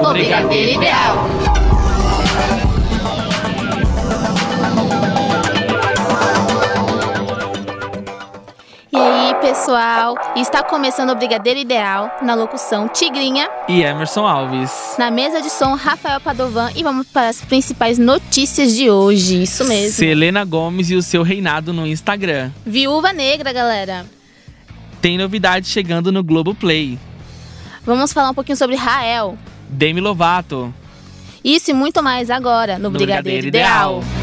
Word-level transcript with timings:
O 0.00 0.12
Brigadeiro 0.12 0.78
Ideal. 0.80 1.28
E 8.90 8.96
aí, 8.96 9.34
pessoal, 9.40 10.14
está 10.34 10.62
começando 10.62 11.10
o 11.10 11.14
Brigadeiro 11.14 11.60
Ideal 11.60 12.10
na 12.22 12.34
locução 12.34 12.88
Tigrinha, 12.88 13.48
E 13.68 13.82
Emerson 13.82 14.26
Alves. 14.26 14.94
na 14.98 15.10
mesa 15.10 15.42
de 15.42 15.50
som 15.50 15.74
Rafael 15.74 16.20
Padovan 16.20 16.70
e 16.74 16.82
vamos 16.82 17.06
para 17.06 17.28
as 17.28 17.40
principais 17.42 17.98
notícias 17.98 18.74
de 18.74 18.90
hoje. 18.90 19.42
Isso 19.42 19.64
mesmo. 19.66 19.92
Selena 19.92 20.44
Gomes 20.44 20.90
e 20.90 20.94
o 20.94 21.02
seu 21.02 21.22
reinado 21.22 21.72
no 21.72 21.86
Instagram. 21.86 22.50
Viúva 22.64 23.12
Negra, 23.12 23.52
galera. 23.52 24.06
Tem 25.02 25.18
novidade 25.18 25.68
chegando 25.68 26.10
no 26.10 26.24
Globoplay. 26.24 26.98
Vamos 27.84 28.12
falar 28.12 28.30
um 28.30 28.34
pouquinho 28.34 28.56
sobre 28.56 28.76
Rael. 28.76 29.36
Demi 29.68 30.00
Lovato. 30.00 30.72
Isso 31.44 31.70
e 31.70 31.74
muito 31.74 32.02
mais 32.02 32.30
agora 32.30 32.78
no, 32.78 32.84
No 32.84 32.90
Brigadeiro, 32.90 33.22
Brigadeiro 33.42 33.46
Ideal. 33.48 33.98
Ideal. 34.02 34.17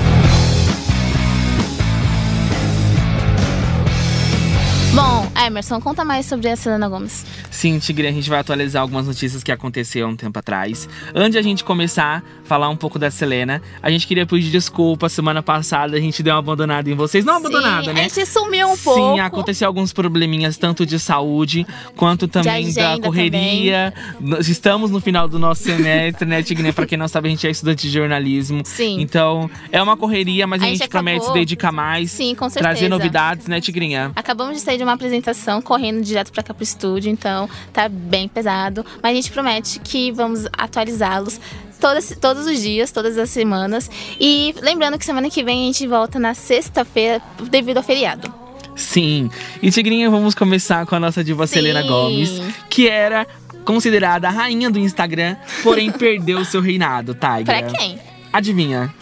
Bom, 4.96 5.30
Emerson, 5.46 5.82
conta 5.82 6.06
mais 6.06 6.26
sobre 6.26 6.48
a 6.48 6.56
Selena 6.56 6.88
Gomes. 6.88 7.26
Sim, 7.52 7.78
Tigre, 7.80 8.08
a 8.08 8.12
gente 8.14 8.30
vai 8.30 8.40
atualizar 8.40 8.82
algumas 8.82 9.06
notícias 9.08 9.44
que 9.44 9.52
aconteceram 9.52 10.12
um 10.12 10.16
tempo 10.16 10.40
atrás. 10.40 10.88
Antes 11.14 11.34
de 11.34 11.38
a 11.38 11.42
gente 11.42 11.66
começar 11.66 12.24
a 12.24 12.48
falar 12.48 12.70
um 12.70 12.78
pouco 12.78 12.98
da 12.98 13.12
Selena, 13.12 13.62
a 13.84 13.90
gente 13.92 14.08
queria 14.08 14.26
pedir 14.26 14.50
desculpa. 14.50 15.10
Semana 15.10 15.44
passada 15.44 15.98
a 15.98 16.00
gente 16.00 16.24
deu 16.24 16.34
uma 16.34 16.40
abandonada 16.40 16.90
em 16.90 16.94
vocês. 16.94 17.26
Não 17.26 17.36
abandonada, 17.36 17.88
Sim, 17.88 17.94
né? 17.94 18.06
A 18.06 18.08
gente 18.08 18.26
sumiu 18.26 18.70
um 18.70 18.76
Sim, 18.78 18.84
pouco. 18.86 19.20
aconteceu 19.20 19.68
alguns 19.68 19.92
probleminhas, 19.92 20.56
tanto 20.58 20.86
de 20.86 20.98
saúde 20.98 21.68
quanto 21.98 22.26
também 22.26 22.72
da 22.74 22.98
correria. 22.98 23.94
Nós 24.22 24.48
estamos 24.48 24.92
no 24.92 25.02
final 25.02 25.28
do 25.28 25.38
nosso 25.38 25.62
semestre, 25.64 26.26
né, 26.26 26.42
Tigre? 26.42 26.72
Pra 26.72 26.86
quem 26.86 26.98
não 26.98 27.10
sabe, 27.10 27.28
a 27.28 27.32
gente 27.32 27.46
é 27.46 27.50
estudante 27.52 27.86
de 27.86 27.94
jornalismo. 27.94 28.62
Sim. 28.64 29.02
Então, 29.02 29.50
é 29.74 29.82
uma 29.84 29.98
correria, 29.98 30.48
mas 30.48 30.62
a, 30.62 30.66
A 30.66 30.70
gente, 30.70 30.78
gente 30.80 30.90
promete 30.90 31.18
acabou- 31.18 31.34
se 31.34 31.40
dedicar 31.40 31.72
mais. 31.74 32.12
Sim, 32.12 32.34
com 32.34 32.50
certeza. 32.50 32.60
Trazer 32.76 32.88
novidades, 32.88 33.48
né, 33.48 33.60
Tigrinha? 33.60 34.14
Acabamos 34.16 34.56
de 34.56 34.62
sair 34.62 34.78
de 34.78 34.85
uma 34.86 34.94
apresentação, 34.94 35.62
correndo 35.62 36.02
direto 36.02 36.32
pra 36.32 36.42
cá 36.42 36.54
pro 36.54 36.64
estúdio, 36.64 37.12
então 37.12 37.50
tá 37.74 37.90
bem 37.90 38.28
pesado. 38.28 38.86
Mas 39.02 39.12
a 39.12 39.16
gente 39.16 39.32
promete 39.32 39.80
que 39.80 40.12
vamos 40.12 40.46
atualizá-los 40.54 41.40
todas, 41.80 42.18
todos 42.20 42.46
os 42.46 42.62
dias, 42.62 42.92
todas 42.92 43.18
as 43.18 43.30
semanas. 43.30 43.90
E 44.20 44.56
lembrando 44.62 44.98
que 44.98 45.06
semana 45.06 45.30
que 45.30 45.44
vem 45.44 45.64
a 45.64 45.66
gente 45.66 45.88
volta 45.88 46.20
na 46.20 46.34
sexta-feira 46.34 47.22
devido 47.50 47.78
ao 47.78 47.84
feriado. 47.84 48.34
Sim. 48.76 49.30
E 49.62 49.72
Tigrinha, 49.72 50.10
vamos 50.10 50.36
começar 50.36 50.86
com 50.86 50.96
a 50.96 51.00
nossa 51.00 51.24
diva 51.24 51.48
Sim. 51.48 51.56
Selena 51.56 51.82
Gomes, 51.84 52.42
que 52.70 52.90
era 52.90 53.26
considerada 53.64 54.28
a 54.28 54.32
rainha 54.32 54.70
do 54.70 54.78
Instagram, 54.78 55.36
porém 55.64 55.92
perdeu 55.94 56.40
o 56.40 56.46
seu 56.46 56.62
reinado, 56.62 57.14
Tigra. 57.14 57.44
Pra 57.44 57.64
quem? 57.64 57.98
Adivinha? 58.32 58.94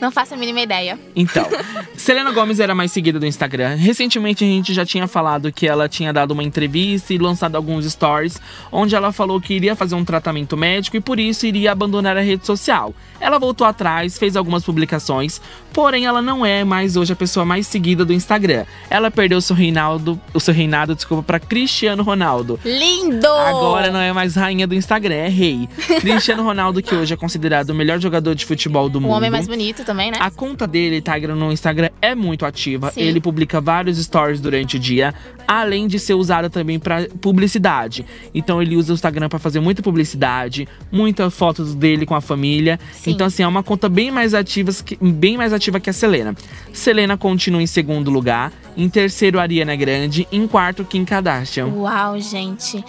Não 0.00 0.10
faço 0.10 0.34
a 0.34 0.36
mínima 0.36 0.60
ideia. 0.60 0.98
Então, 1.14 1.46
Selena 1.96 2.30
Gomes 2.32 2.60
era 2.60 2.74
mais 2.74 2.90
seguida 2.92 3.18
do 3.18 3.26
Instagram. 3.26 3.74
Recentemente 3.74 4.44
a 4.44 4.46
gente 4.46 4.72
já 4.72 4.84
tinha 4.86 5.06
falado 5.06 5.52
que 5.52 5.66
ela 5.66 5.88
tinha 5.88 6.12
dado 6.12 6.30
uma 6.32 6.42
entrevista 6.42 7.12
e 7.12 7.18
lançado 7.18 7.56
alguns 7.56 7.84
stories 7.84 8.40
onde 8.72 8.94
ela 8.94 9.12
falou 9.12 9.40
que 9.40 9.54
iria 9.54 9.76
fazer 9.76 9.94
um 9.94 10.04
tratamento 10.04 10.56
médico 10.56 10.96
e 10.96 11.00
por 11.00 11.20
isso 11.20 11.46
iria 11.46 11.72
abandonar 11.72 12.16
a 12.16 12.20
rede 12.20 12.46
social. 12.46 12.94
Ela 13.20 13.38
voltou 13.38 13.66
atrás, 13.66 14.16
fez 14.18 14.34
algumas 14.36 14.64
publicações, 14.64 15.40
porém 15.72 16.06
ela 16.06 16.22
não 16.22 16.44
é 16.46 16.64
mais 16.64 16.96
hoje 16.96 17.12
a 17.12 17.16
pessoa 17.16 17.44
mais 17.44 17.66
seguida 17.66 18.04
do 18.04 18.12
Instagram. 18.14 18.64
Ela 18.88 19.10
perdeu 19.10 19.36
o 19.38 19.42
seu 19.42 19.54
reinado, 19.54 20.18
o 20.32 20.40
seu 20.40 20.54
reinado, 20.54 20.94
desculpa, 20.94 21.22
para 21.22 21.38
Cristiano 21.38 22.02
Ronaldo. 22.02 22.58
Lindo! 22.64 23.26
Agora 23.26 23.90
não 23.90 24.00
é 24.00 24.12
mais 24.12 24.34
rainha 24.36 24.66
do 24.66 24.74
Instagram, 24.74 25.14
é 25.16 25.28
rei. 25.28 25.68
Cristiano 26.00 26.42
Ronaldo, 26.42 26.82
que 26.82 26.94
hoje 26.94 27.12
é 27.12 27.16
considerado 27.16 27.70
o 27.70 27.74
melhor 27.74 28.00
jogador 28.00 28.34
de 28.34 28.46
futebol 28.46 28.88
do 28.88 28.98
O 28.98 29.02
mundo. 29.02 29.12
homem 29.12 29.30
mais 29.30 29.46
bonito 29.46 29.84
também, 29.90 30.12
né? 30.12 30.18
A 30.20 30.30
conta 30.30 30.68
dele, 30.68 31.00
Tiger, 31.00 31.34
no 31.34 31.50
Instagram 31.50 31.90
é 32.00 32.14
muito 32.14 32.46
ativa. 32.46 32.92
Sim. 32.92 33.00
Ele 33.00 33.20
publica 33.20 33.60
vários 33.60 33.98
stories 33.98 34.40
durante 34.40 34.76
o 34.76 34.78
dia, 34.78 35.12
além 35.48 35.88
de 35.88 35.98
ser 35.98 36.14
usado 36.14 36.48
também 36.48 36.78
para 36.78 37.08
publicidade. 37.20 38.06
Então 38.32 38.62
ele 38.62 38.76
usa 38.76 38.92
o 38.92 38.94
Instagram 38.94 39.28
para 39.28 39.40
fazer 39.40 39.58
muita 39.58 39.82
publicidade, 39.82 40.68
muitas 40.92 41.34
fotos 41.34 41.74
dele 41.74 42.06
com 42.06 42.14
a 42.14 42.20
família. 42.20 42.78
Sim. 42.92 43.10
Então 43.10 43.26
assim, 43.26 43.42
é 43.42 43.48
uma 43.48 43.64
conta 43.64 43.88
bem 43.88 44.12
mais 44.12 44.32
ativa 44.32 44.70
que, 44.84 44.96
bem 44.96 45.36
mais 45.36 45.52
ativa 45.52 45.80
que 45.80 45.90
a 45.90 45.92
Selena. 45.92 46.36
Selena 46.72 47.16
continua 47.16 47.60
em 47.60 47.66
segundo 47.66 48.12
lugar, 48.12 48.52
em 48.76 48.88
terceiro 48.88 49.40
Ariana 49.40 49.74
Grande, 49.74 50.28
em 50.30 50.46
quarto 50.46 50.84
Kim 50.84 51.04
Kardashian. 51.04 51.66
Uau, 51.66 52.20
gente. 52.20 52.84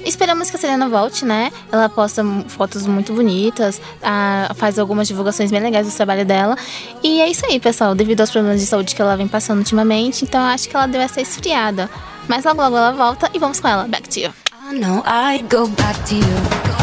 Esperamos 0.00 0.50
que 0.50 0.56
a 0.56 0.58
Selena 0.58 0.88
volte, 0.88 1.24
né? 1.24 1.52
Ela 1.70 1.88
posta 1.88 2.24
fotos 2.48 2.86
muito 2.86 3.12
bonitas, 3.12 3.80
ah, 4.02 4.50
faz 4.54 4.78
algumas 4.78 5.06
divulgações 5.06 5.50
bem 5.50 5.60
legais 5.60 5.86
do 5.86 5.94
trabalho 5.94 6.24
dela. 6.24 6.56
E 7.02 7.20
é 7.20 7.28
isso 7.28 7.44
aí, 7.46 7.60
pessoal. 7.60 7.94
Devido 7.94 8.20
aos 8.20 8.30
problemas 8.30 8.60
de 8.60 8.66
saúde 8.66 8.94
que 8.94 9.02
ela 9.02 9.16
vem 9.16 9.28
passando 9.28 9.58
ultimamente, 9.58 10.24
então 10.24 10.40
acho 10.40 10.68
que 10.68 10.76
ela 10.76 10.86
deu 10.86 11.00
essa 11.00 11.20
esfriada. 11.20 11.90
Mas 12.28 12.44
logo 12.44 12.62
logo 12.62 12.76
ela 12.76 12.92
volta 12.92 13.30
e 13.34 13.38
vamos 13.38 13.60
com 13.60 13.68
ela. 13.68 13.86
Back 13.86 14.08
to 14.08 14.20
you. 14.20 14.32
I 14.70 14.78
know 14.78 15.02
I'd 15.06 15.44
go 15.54 15.66
back 15.68 15.98
to 16.08 16.14
you. 16.14 16.81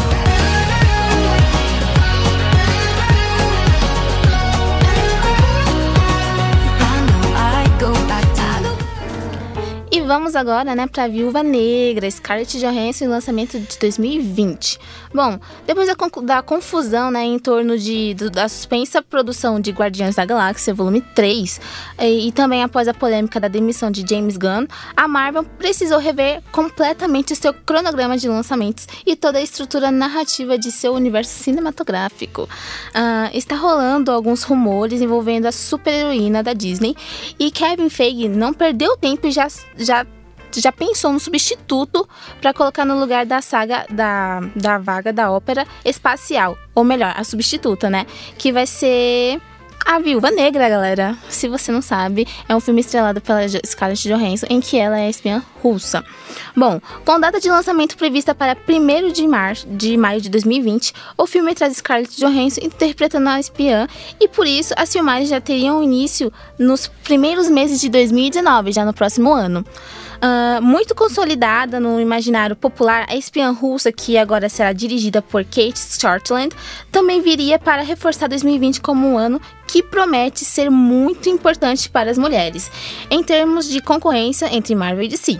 Vamos 10.09 10.35
agora, 10.35 10.73
né, 10.73 10.87
pra 10.87 11.07
Viúva 11.07 11.43
Negra, 11.43 12.09
Scarlett 12.09 12.57
Johansson 12.59 13.07
lançamento 13.07 13.59
de 13.59 13.77
2020. 13.77 14.79
Bom, 15.13 15.39
depois 15.67 15.87
da, 15.87 15.95
da 16.23 16.41
confusão, 16.41 17.11
né, 17.11 17.23
em 17.23 17.37
torno 17.37 17.77
de, 17.77 18.15
do- 18.15 18.31
da 18.31 18.49
suspensa 18.49 19.03
produção 19.03 19.59
de 19.61 19.69
Guardiões 19.69 20.15
da 20.15 20.25
Galáxia, 20.25 20.73
volume 20.73 21.01
3, 21.13 21.61
e, 21.99 22.27
e 22.27 22.31
também 22.31 22.63
após 22.63 22.87
a 22.87 22.93
polêmica 22.93 23.39
da 23.39 23.47
demissão 23.47 23.91
de 23.91 24.03
James 24.09 24.35
Gunn, 24.35 24.65
a 24.97 25.07
Marvel 25.07 25.43
precisou 25.43 25.99
rever 25.99 26.41
completamente 26.51 27.35
seu 27.35 27.53
cronograma 27.53 28.17
de 28.17 28.27
lançamentos 28.27 28.87
e 29.05 29.15
toda 29.15 29.37
a 29.37 29.43
estrutura 29.43 29.91
narrativa 29.91 30.57
de 30.57 30.71
seu 30.71 30.91
universo 30.95 31.31
cinematográfico. 31.43 32.49
Ah, 32.95 33.29
está 33.31 33.55
rolando 33.55 34.11
alguns 34.11 34.41
rumores 34.41 35.01
envolvendo 35.03 35.45
a 35.45 35.51
super-heroína 35.51 36.41
da 36.41 36.53
Disney 36.53 36.95
e 37.37 37.51
Kevin 37.51 37.89
Feige 37.89 38.27
não 38.27 38.53
perdeu 38.53 38.97
tempo 38.97 39.27
e 39.27 39.31
já, 39.31 39.47
já, 39.77 39.98
já 40.55 40.71
pensou 40.71 41.11
no 41.11 41.19
substituto 41.19 42.07
para 42.41 42.53
colocar 42.53 42.85
no 42.85 42.99
lugar 42.99 43.25
da 43.25 43.41
saga 43.41 43.85
da, 43.89 44.41
da 44.55 44.77
vaga 44.77 45.13
da 45.13 45.31
ópera 45.31 45.65
espacial. 45.83 46.57
Ou 46.73 46.83
melhor, 46.83 47.13
a 47.15 47.23
substituta, 47.23 47.89
né? 47.89 48.05
Que 48.37 48.51
vai 48.51 48.65
ser. 48.65 49.41
A 49.85 49.97
Viúva 49.97 50.29
Negra, 50.29 50.69
galera. 50.69 51.17
Se 51.29 51.47
você 51.47 51.71
não 51.71 51.81
sabe, 51.81 52.27
é 52.47 52.55
um 52.55 52.59
filme 52.59 52.81
estrelado 52.81 53.21
pela 53.21 53.39
Scarlett 53.65 54.07
Johansson 54.07 54.45
em 54.49 54.59
que 54.59 54.77
ela 54.77 54.99
é 54.99 55.09
espiã 55.09 55.41
russa. 55.63 56.03
Bom, 56.55 56.79
com 57.05 57.19
data 57.19 57.39
de 57.39 57.49
lançamento 57.49 57.97
prevista 57.97 58.35
para 58.35 58.55
1 58.67 59.11
de, 59.11 59.27
março, 59.27 59.67
de 59.67 59.97
maio 59.97 60.21
de 60.21 60.29
2020, 60.29 60.93
o 61.17 61.25
filme 61.25 61.55
traz 61.55 61.77
Scarlett 61.77 62.19
Johansson 62.19 62.61
interpretando 62.61 63.29
a 63.29 63.39
espiã 63.39 63.87
e 64.19 64.27
por 64.27 64.45
isso 64.45 64.73
as 64.77 64.91
filmagens 64.91 65.29
já 65.29 65.41
teriam 65.41 65.81
início 65.81 66.31
nos 66.57 66.87
primeiros 66.87 67.49
meses 67.49 67.79
de 67.79 67.89
2019, 67.89 68.71
já 68.71 68.85
no 68.85 68.93
próximo 68.93 69.33
ano. 69.33 69.65
Ah, 70.21 70.59
muito 70.61 70.93
consolidada 70.93 71.79
no 71.79 71.99
imaginário 71.99 72.55
popular, 72.55 73.05
a 73.09 73.15
espiã 73.15 73.51
russa, 73.51 73.91
que 73.91 74.17
agora 74.17 74.49
será 74.49 74.73
dirigida 74.73 75.21
por 75.21 75.45
Kate 75.45 75.79
Shortland, 75.79 76.53
também 76.91 77.21
viria 77.21 77.57
para 77.57 77.81
reforçar 77.81 78.27
2020 78.27 78.81
como 78.81 79.07
um 79.07 79.17
ano 79.17 79.41
que 79.65 79.81
promete 79.81 80.43
ser 80.43 80.69
muito 80.69 81.29
importante 81.29 81.89
para 81.89 82.11
as 82.11 82.17
mulheres, 82.17 82.69
em 83.09 83.23
termos 83.23 83.69
de 83.69 83.81
concorrência 83.81 84.53
entre 84.53 84.75
Marvel 84.75 85.05
e 85.05 85.07
DC. 85.07 85.39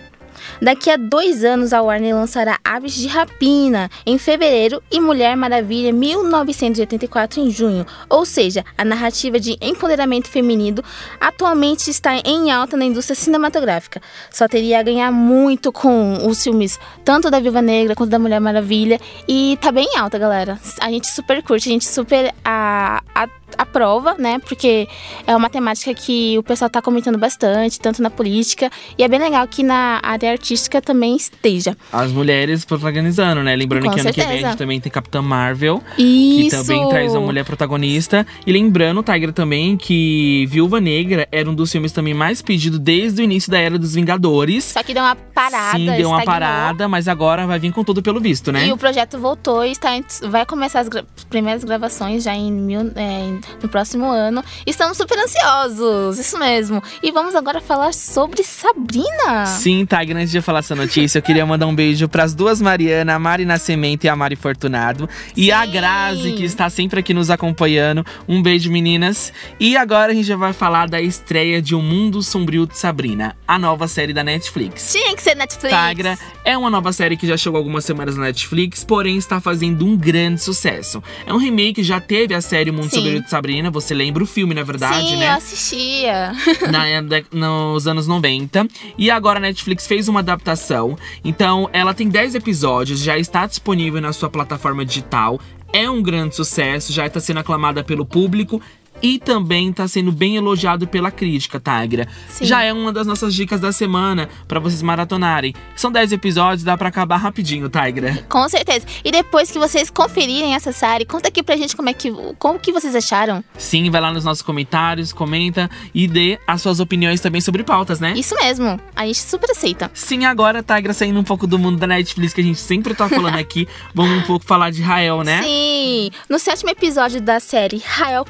Daqui 0.62 0.90
a 0.90 0.98
dois 0.98 1.44
anos, 1.46 1.72
a 1.72 1.82
Warner 1.82 2.14
lançará 2.14 2.60
Aves 2.64 2.94
de 2.94 3.08
Rapina 3.08 3.90
em 4.06 4.18
fevereiro 4.18 4.84
e 4.92 5.00
Mulher 5.00 5.36
Maravilha 5.38 5.94
1984 5.94 7.40
em 7.40 7.50
junho. 7.50 7.86
Ou 8.10 8.26
seja, 8.26 8.66
a 8.78 8.84
narrativa 8.84 9.40
de 9.40 9.58
empoderamento 9.62 10.28
feminino 10.28 10.84
atualmente 11.20 11.90
está 11.90 12.16
em 12.26 12.52
alta 12.52 12.76
na 12.76 12.84
indústria 12.86 13.16
cinematográfica. 13.16 14.02
Só 14.30 14.48
teria 14.48 14.80
a 14.80 14.84
ganhar 14.84 15.12
muito 15.12 15.72
com 15.72 16.28
os 16.28 16.44
filmes 16.44 16.78
tanto 17.06 17.32
da 17.32 17.40
Viúva 17.40 17.62
Negra 17.62 17.96
quanto 17.96 18.10
da 18.10 18.20
Mulher 18.20 18.42
Maravilha. 18.42 19.00
E 19.28 19.58
tá 19.62 19.72
bem 19.72 19.88
alta, 19.98 20.18
galera. 20.20 20.60
A 20.82 20.90
gente 20.92 21.08
super 21.08 21.42
curte, 21.42 21.70
a 21.70 21.72
gente 21.72 21.86
super 21.86 22.34
a, 22.44 23.02
a- 23.16 23.30
a 23.58 23.66
prova, 23.66 24.16
né? 24.18 24.40
Porque 24.40 24.88
é 25.26 25.36
uma 25.36 25.50
temática 25.50 25.94
que 25.94 26.38
o 26.38 26.44
pessoal 26.44 26.70
tá 26.70 26.82
comentando 26.82 27.18
bastante, 27.18 27.80
tanto 27.80 28.02
na 28.02 28.10
política, 28.10 28.70
e 28.98 29.04
é 29.04 29.08
bem 29.08 29.20
legal 29.20 29.48
que 29.48 29.64
na 29.64 30.00
área 30.04 30.32
artística 30.32 30.82
também 30.82 31.16
esteja. 31.16 31.76
As 31.92 32.12
mulheres 32.12 32.66
protagonizando, 32.66 33.44
né? 33.44 33.56
Lembrando 33.56 33.86
Com 33.86 33.92
que 33.94 34.00
ano 34.00 34.10
que 34.10 34.16
vem 34.16 34.24
a 34.26 34.28
certeza. 34.30 34.48
gente 34.50 34.58
também 34.58 34.80
tem 34.80 34.92
Capitã 34.92 35.22
Marvel. 35.22 35.82
Isso! 35.98 36.58
Que 36.58 36.64
também 36.64 36.90
traz 36.90 37.16
a 37.16 37.20
mulher 37.20 37.44
protagonista. 37.46 38.26
E 38.46 38.52
lembrando, 38.52 39.04
Tigra, 39.04 39.32
também 39.32 39.76
que 39.78 40.46
Viúva 40.50 40.80
Negra 40.80 41.28
era 41.32 41.50
um 41.50 41.54
dos 41.56 41.72
filmes 41.72 41.92
também 41.92 42.14
mais 42.14 42.42
pedidos 42.42 42.80
desde 42.80 43.22
o 43.22 43.24
início 43.24 43.52
da 43.52 43.60
Era 43.60 43.78
dos 43.78 43.94
Vingadores. 43.96 44.66
Só 44.66 44.84
que 44.84 44.94
deu 44.94 45.04
uma 45.04 45.16
parada, 45.16 45.78
Sim, 45.78 45.86
deu 45.98 46.10
uma 46.10 46.24
parada, 46.24 46.88
mas 46.88 47.08
agora 47.08 47.46
vai 47.48 47.60
vir 47.60 47.72
com 47.72 47.84
tudo 47.84 48.02
pelo 48.02 48.20
visto, 48.20 48.52
né? 48.52 48.68
E 48.68 48.72
o 48.72 48.78
projeto 48.78 49.18
voltou 49.20 49.66
e 49.66 49.72
está, 49.72 49.90
vai 50.30 50.46
começar 50.46 50.80
as 50.82 50.90
gra- 50.90 51.06
primeiras 51.30 51.64
gravações 51.64 52.24
já 52.24 52.34
em 52.36 52.52
mil- 52.52 52.92
é, 52.96 53.22
em- 53.26 53.39
no 53.62 53.70
próximo 53.70 54.06
ano. 54.06 54.44
Estamos 54.66 54.98
super 54.98 55.18
ansiosos, 55.18 56.20
isso 56.20 56.38
mesmo. 56.38 56.82
E 57.02 57.12
vamos 57.12 57.36
agora 57.36 57.62
falar 57.62 57.94
sobre 57.94 58.44
Sabrina. 58.44 59.46
Sim, 59.46 59.86
Tigra, 59.86 60.20
antes 60.20 60.32
de 60.32 60.38
eu 60.38 60.44
falar 60.44 60.60
essa 60.60 60.76
notícia, 60.76 61.20
eu 61.20 61.24
queria 61.24 61.46
mandar 61.46 61.68
um 61.68 61.76
beijo 61.76 62.08
pras 62.08 62.34
duas 62.34 62.62
Mariana, 62.62 63.16
a 63.16 63.20
Mari 63.20 63.46
Nascimento 63.46 64.04
e 64.04 64.10
a 64.10 64.16
Mari 64.16 64.36
Fortunado. 64.36 65.10
E 65.36 65.52
a 65.52 65.66
Sim. 65.66 65.72
Grazi, 65.72 66.32
que 66.34 66.44
está 66.44 66.70
sempre 66.70 67.00
aqui 67.00 67.14
nos 67.14 67.30
acompanhando. 67.30 68.06
Um 68.28 68.42
beijo, 68.42 68.72
meninas. 68.72 69.32
E 69.60 69.76
agora 69.78 70.12
a 70.12 70.16
gente 70.16 70.28
já 70.28 70.36
vai 70.36 70.54
falar 70.54 70.88
da 70.88 71.02
estreia 71.02 71.62
de 71.62 71.76
O 71.76 71.82
Mundo 71.82 72.22
Sombrio 72.22 72.66
de 72.66 72.78
Sabrina, 72.78 73.36
a 73.48 73.58
nova 73.58 73.88
série 73.88 74.14
da 74.14 74.24
Netflix. 74.24 74.92
Tinha 74.92 75.16
que 75.16 75.22
ser 75.22 75.36
Netflix. 75.36 75.76
Tigra 75.76 76.18
é 76.44 76.58
uma 76.58 76.70
nova 76.70 76.92
série 76.92 77.16
que 77.16 77.28
já 77.28 77.38
chegou 77.38 77.58
algumas 77.58 77.86
semanas 77.86 78.16
na 78.16 78.24
Netflix, 78.24 78.84
porém 78.84 79.18
está 79.18 79.40
fazendo 79.40 79.86
um 79.86 79.96
grande 79.98 80.42
sucesso. 80.42 81.04
É 81.26 81.34
um 81.34 81.38
remake, 81.38 81.84
já 81.84 82.00
teve 82.00 82.34
a 82.34 82.42
série 82.42 82.70
O 82.70 82.74
Mundo 82.74 82.90
Sim. 82.90 82.98
Sombrio 82.98 83.22
de 83.22 83.29
Sabrina, 83.30 83.70
você 83.70 83.94
lembra 83.94 84.24
o 84.24 84.26
filme, 84.26 84.54
na 84.54 84.64
verdade, 84.64 85.08
Sim, 85.08 85.18
né? 85.18 85.28
eu 85.28 85.32
assistia. 85.34 86.32
na- 86.72 87.24
nos 87.32 87.88
anos 87.88 88.08
90. 88.08 88.68
E 88.98 89.10
agora 89.12 89.38
a 89.38 89.42
Netflix 89.42 89.86
fez 89.88 90.08
uma 90.08 90.20
adaptação. 90.20 90.98
Então 91.24 91.70
ela 91.72 91.94
tem 91.94 92.10
10 92.10 92.36
episódios, 92.36 93.00
já 93.02 93.18
está 93.18 93.46
disponível 93.46 94.02
na 94.02 94.12
sua 94.12 94.30
plataforma 94.30 94.84
digital. 94.84 95.40
É 95.72 95.88
um 95.88 96.02
grande 96.02 96.36
sucesso, 96.36 96.92
já 96.92 97.06
está 97.06 97.20
sendo 97.20 97.40
aclamada 97.40 97.84
pelo 97.84 98.04
público. 98.04 98.60
E 99.02 99.20
também 99.20 99.70
está 99.70 99.88
sendo 99.88 100.12
bem 100.12 100.36
elogiado 100.36 100.88
pela 100.88 101.12
crítica, 101.12 101.60
Tigra. 101.60 102.08
Sim. 102.28 102.46
Já 102.46 102.64
é 102.64 102.74
uma 102.74 102.92
das 102.92 103.08
nossas 103.08 103.34
dicas 103.34 103.60
da 103.60 103.72
semana 103.72 104.30
para 104.48 104.60
vocês 104.60 104.82
maratonarem. 104.82 105.54
São 105.76 105.92
10 105.92 106.12
episódios, 106.12 106.64
dá 106.64 106.78
para 106.78 106.90
acabar 106.90 107.18
rapidinho, 107.18 107.70
Tigra. 107.70 108.26
Com 108.28 108.48
certeza. 108.50 108.86
E 109.04 109.12
depois 109.12 109.52
que 109.52 109.60
vocês 109.60 109.90
conferirem 109.90 110.56
essa 110.56 110.72
série, 110.72 111.06
conta 111.06 111.30
aqui 111.30 111.42
pra 111.42 111.56
gente 111.56 111.76
como 111.76 111.90
é 111.90 111.94
que, 111.94 112.12
como 112.38 112.60
que 112.60 112.72
vocês 112.72 112.96
acharam. 112.96 113.44
Sim, 113.58 113.90
vai 113.90 114.02
lá 114.02 114.12
nos 114.12 114.24
nossos 114.24 114.42
comentários, 114.42 115.14
comenta 115.14 115.70
e 115.94 116.08
dê 116.08 116.40
as 116.46 116.62
suas 116.62 116.80
opiniões 116.80 117.22
também 117.22 117.42
sobre 117.42 117.64
pautas, 117.64 118.00
né? 118.00 118.14
Isso 118.16 118.36
mesmo. 118.36 118.80
A 118.96 119.06
gente 119.06 119.20
super 119.20 119.52
aceita. 119.52 119.90
Sim, 119.94 120.26
agora, 120.26 120.62
Tigra, 120.64 120.94
saindo 120.94 121.20
um 121.20 121.24
pouco 121.24 121.48
do 121.48 121.58
mundo 121.58 121.78
da 121.78 121.88
Netflix, 121.88 122.34
que 122.34 122.42
a 122.42 122.44
gente 122.44 122.60
sempre 122.60 122.94
tá 122.94 123.08
falando 123.08 123.36
aqui, 123.40 123.68
vamos 123.94 124.18
um 124.18 124.22
pouco 124.24 124.46
falar 124.46 124.72
de 124.72 124.82
Rael, 124.82 125.24
né? 125.24 125.42
Sim! 125.42 126.12
No 126.28 126.40
sétimo 126.40 126.70
episódio 126.70 127.22
da 127.22 127.40
série 127.40 127.82
Rael 127.86 128.26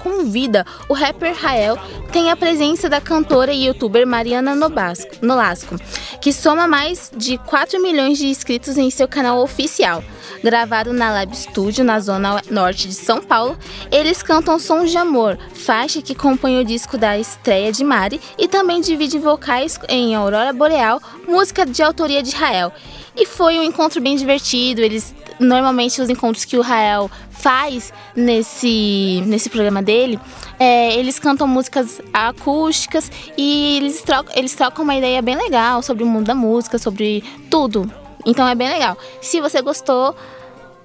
Convida, 0.59 0.65
o 0.87 0.93
rapper 0.93 1.35
Rael 1.35 1.77
tem 2.11 2.31
a 2.31 2.35
presença 2.35 2.89
da 2.89 2.99
cantora 2.99 3.51
e 3.51 3.67
youtuber 3.67 4.05
Mariana 4.05 4.55
Nobasco, 4.55 5.15
Nolasco, 5.21 5.75
que 6.19 6.33
soma 6.33 6.67
mais 6.67 7.11
de 7.15 7.37
4 7.37 7.81
milhões 7.81 8.17
de 8.17 8.27
inscritos 8.27 8.77
em 8.77 8.89
seu 8.89 9.07
canal 9.07 9.39
oficial. 9.41 10.03
Gravado 10.43 10.93
na 10.93 11.11
Lab 11.11 11.35
Studio, 11.35 11.83
na 11.83 11.99
zona 11.99 12.41
norte 12.49 12.87
de 12.87 12.93
São 12.93 13.21
Paulo, 13.21 13.57
eles 13.91 14.23
cantam 14.23 14.59
Sons 14.59 14.91
de 14.91 14.97
Amor, 14.97 15.37
faixa 15.53 16.01
que 16.01 16.15
compõe 16.15 16.59
o 16.59 16.65
disco 16.65 16.97
da 16.97 17.17
estreia 17.17 17.71
de 17.71 17.83
Mari, 17.83 18.19
e 18.37 18.47
também 18.47 18.81
divide 18.81 19.19
vocais 19.19 19.79
em 19.87 20.15
Aurora 20.15 20.53
Boreal, 20.53 21.01
música 21.27 21.65
de 21.65 21.83
autoria 21.83 22.23
de 22.23 22.35
Rael. 22.35 22.71
E 23.15 23.25
foi 23.25 23.59
um 23.59 23.63
encontro 23.63 23.99
bem 23.99 24.15
divertido, 24.15 24.81
eles 24.81 25.13
normalmente 25.39 26.01
os 26.01 26.09
encontros 26.09 26.45
que 26.45 26.57
o 26.57 26.61
Rael 26.61 27.09
faz 27.31 27.93
nesse, 28.15 29.23
nesse 29.25 29.49
programa 29.49 29.81
dele, 29.81 30.19
é, 30.59 30.93
eles 30.95 31.17
cantam 31.17 31.47
músicas 31.47 32.01
acústicas 32.13 33.09
e 33.37 33.77
eles 33.77 34.01
trocam, 34.01 34.35
eles 34.35 34.53
trocam 34.53 34.83
uma 34.83 34.95
ideia 34.95 35.21
bem 35.21 35.37
legal 35.37 35.81
sobre 35.81 36.03
o 36.03 36.07
mundo 36.07 36.25
da 36.25 36.35
música, 36.35 36.77
sobre 36.77 37.23
tudo. 37.49 37.91
Então 38.25 38.47
é 38.47 38.53
bem 38.53 38.69
legal. 38.69 38.97
Se 39.21 39.39
você 39.39 39.61
gostou, 39.61 40.15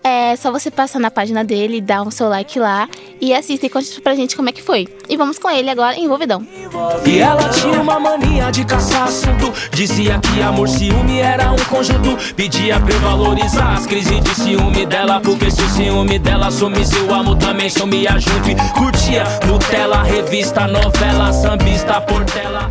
é 0.05 0.37
só 0.37 0.53
você 0.53 0.71
passar 0.71 0.99
na 1.01 1.11
página 1.11 1.43
dele, 1.43 1.81
dar 1.81 2.03
o 2.03 2.11
seu 2.11 2.29
like 2.29 2.59
lá 2.59 2.87
e 3.19 3.33
assista 3.33 3.65
e 3.65 3.71
conte 3.71 4.01
pra 4.03 4.15
gente 4.15 4.37
como 4.37 4.51
é 4.51 4.53
que 4.53 4.63
foi. 4.63 4.87
E 5.09 5.17
vamos 5.17 5.39
com 5.39 5.51
ele 5.51 5.71
agora, 5.71 5.99
envolvidão. 5.99 6.47
E 7.07 7.19
ela 7.19 7.49
tinha 7.49 7.81
uma 7.81 7.99
mania 7.99 8.51
de 8.51 8.65
caçar 8.65 9.05
assunto 9.05 9.53
Dizia 9.71 10.19
que 10.19 10.43
amor, 10.43 10.69
ciúme 10.69 11.21
era 11.21 11.53
um 11.53 11.65
conjunto 11.67 12.17
Pedia 12.35 12.81
pra 12.81 12.93
eu 12.93 13.01
valorizar 13.01 13.75
as 13.75 13.87
crises 13.87 14.21
de 14.21 14.35
ciúme 14.35 14.85
dela 14.85 15.21
Porque 15.21 15.51
se 15.51 15.63
o 15.63 15.69
ciúme 15.69 16.19
dela 16.19 16.51
sumisse, 16.51 16.99
o 16.99 17.15
amor 17.15 17.37
também 17.37 17.71
sumia 17.71 18.19
junto 18.19 18.51
E 18.51 18.55
curtia 18.73 19.25
Nutella, 19.47 20.03
revista, 20.03 20.67
novela, 20.67 21.33
sambista, 21.33 22.01
portela, 22.01 22.71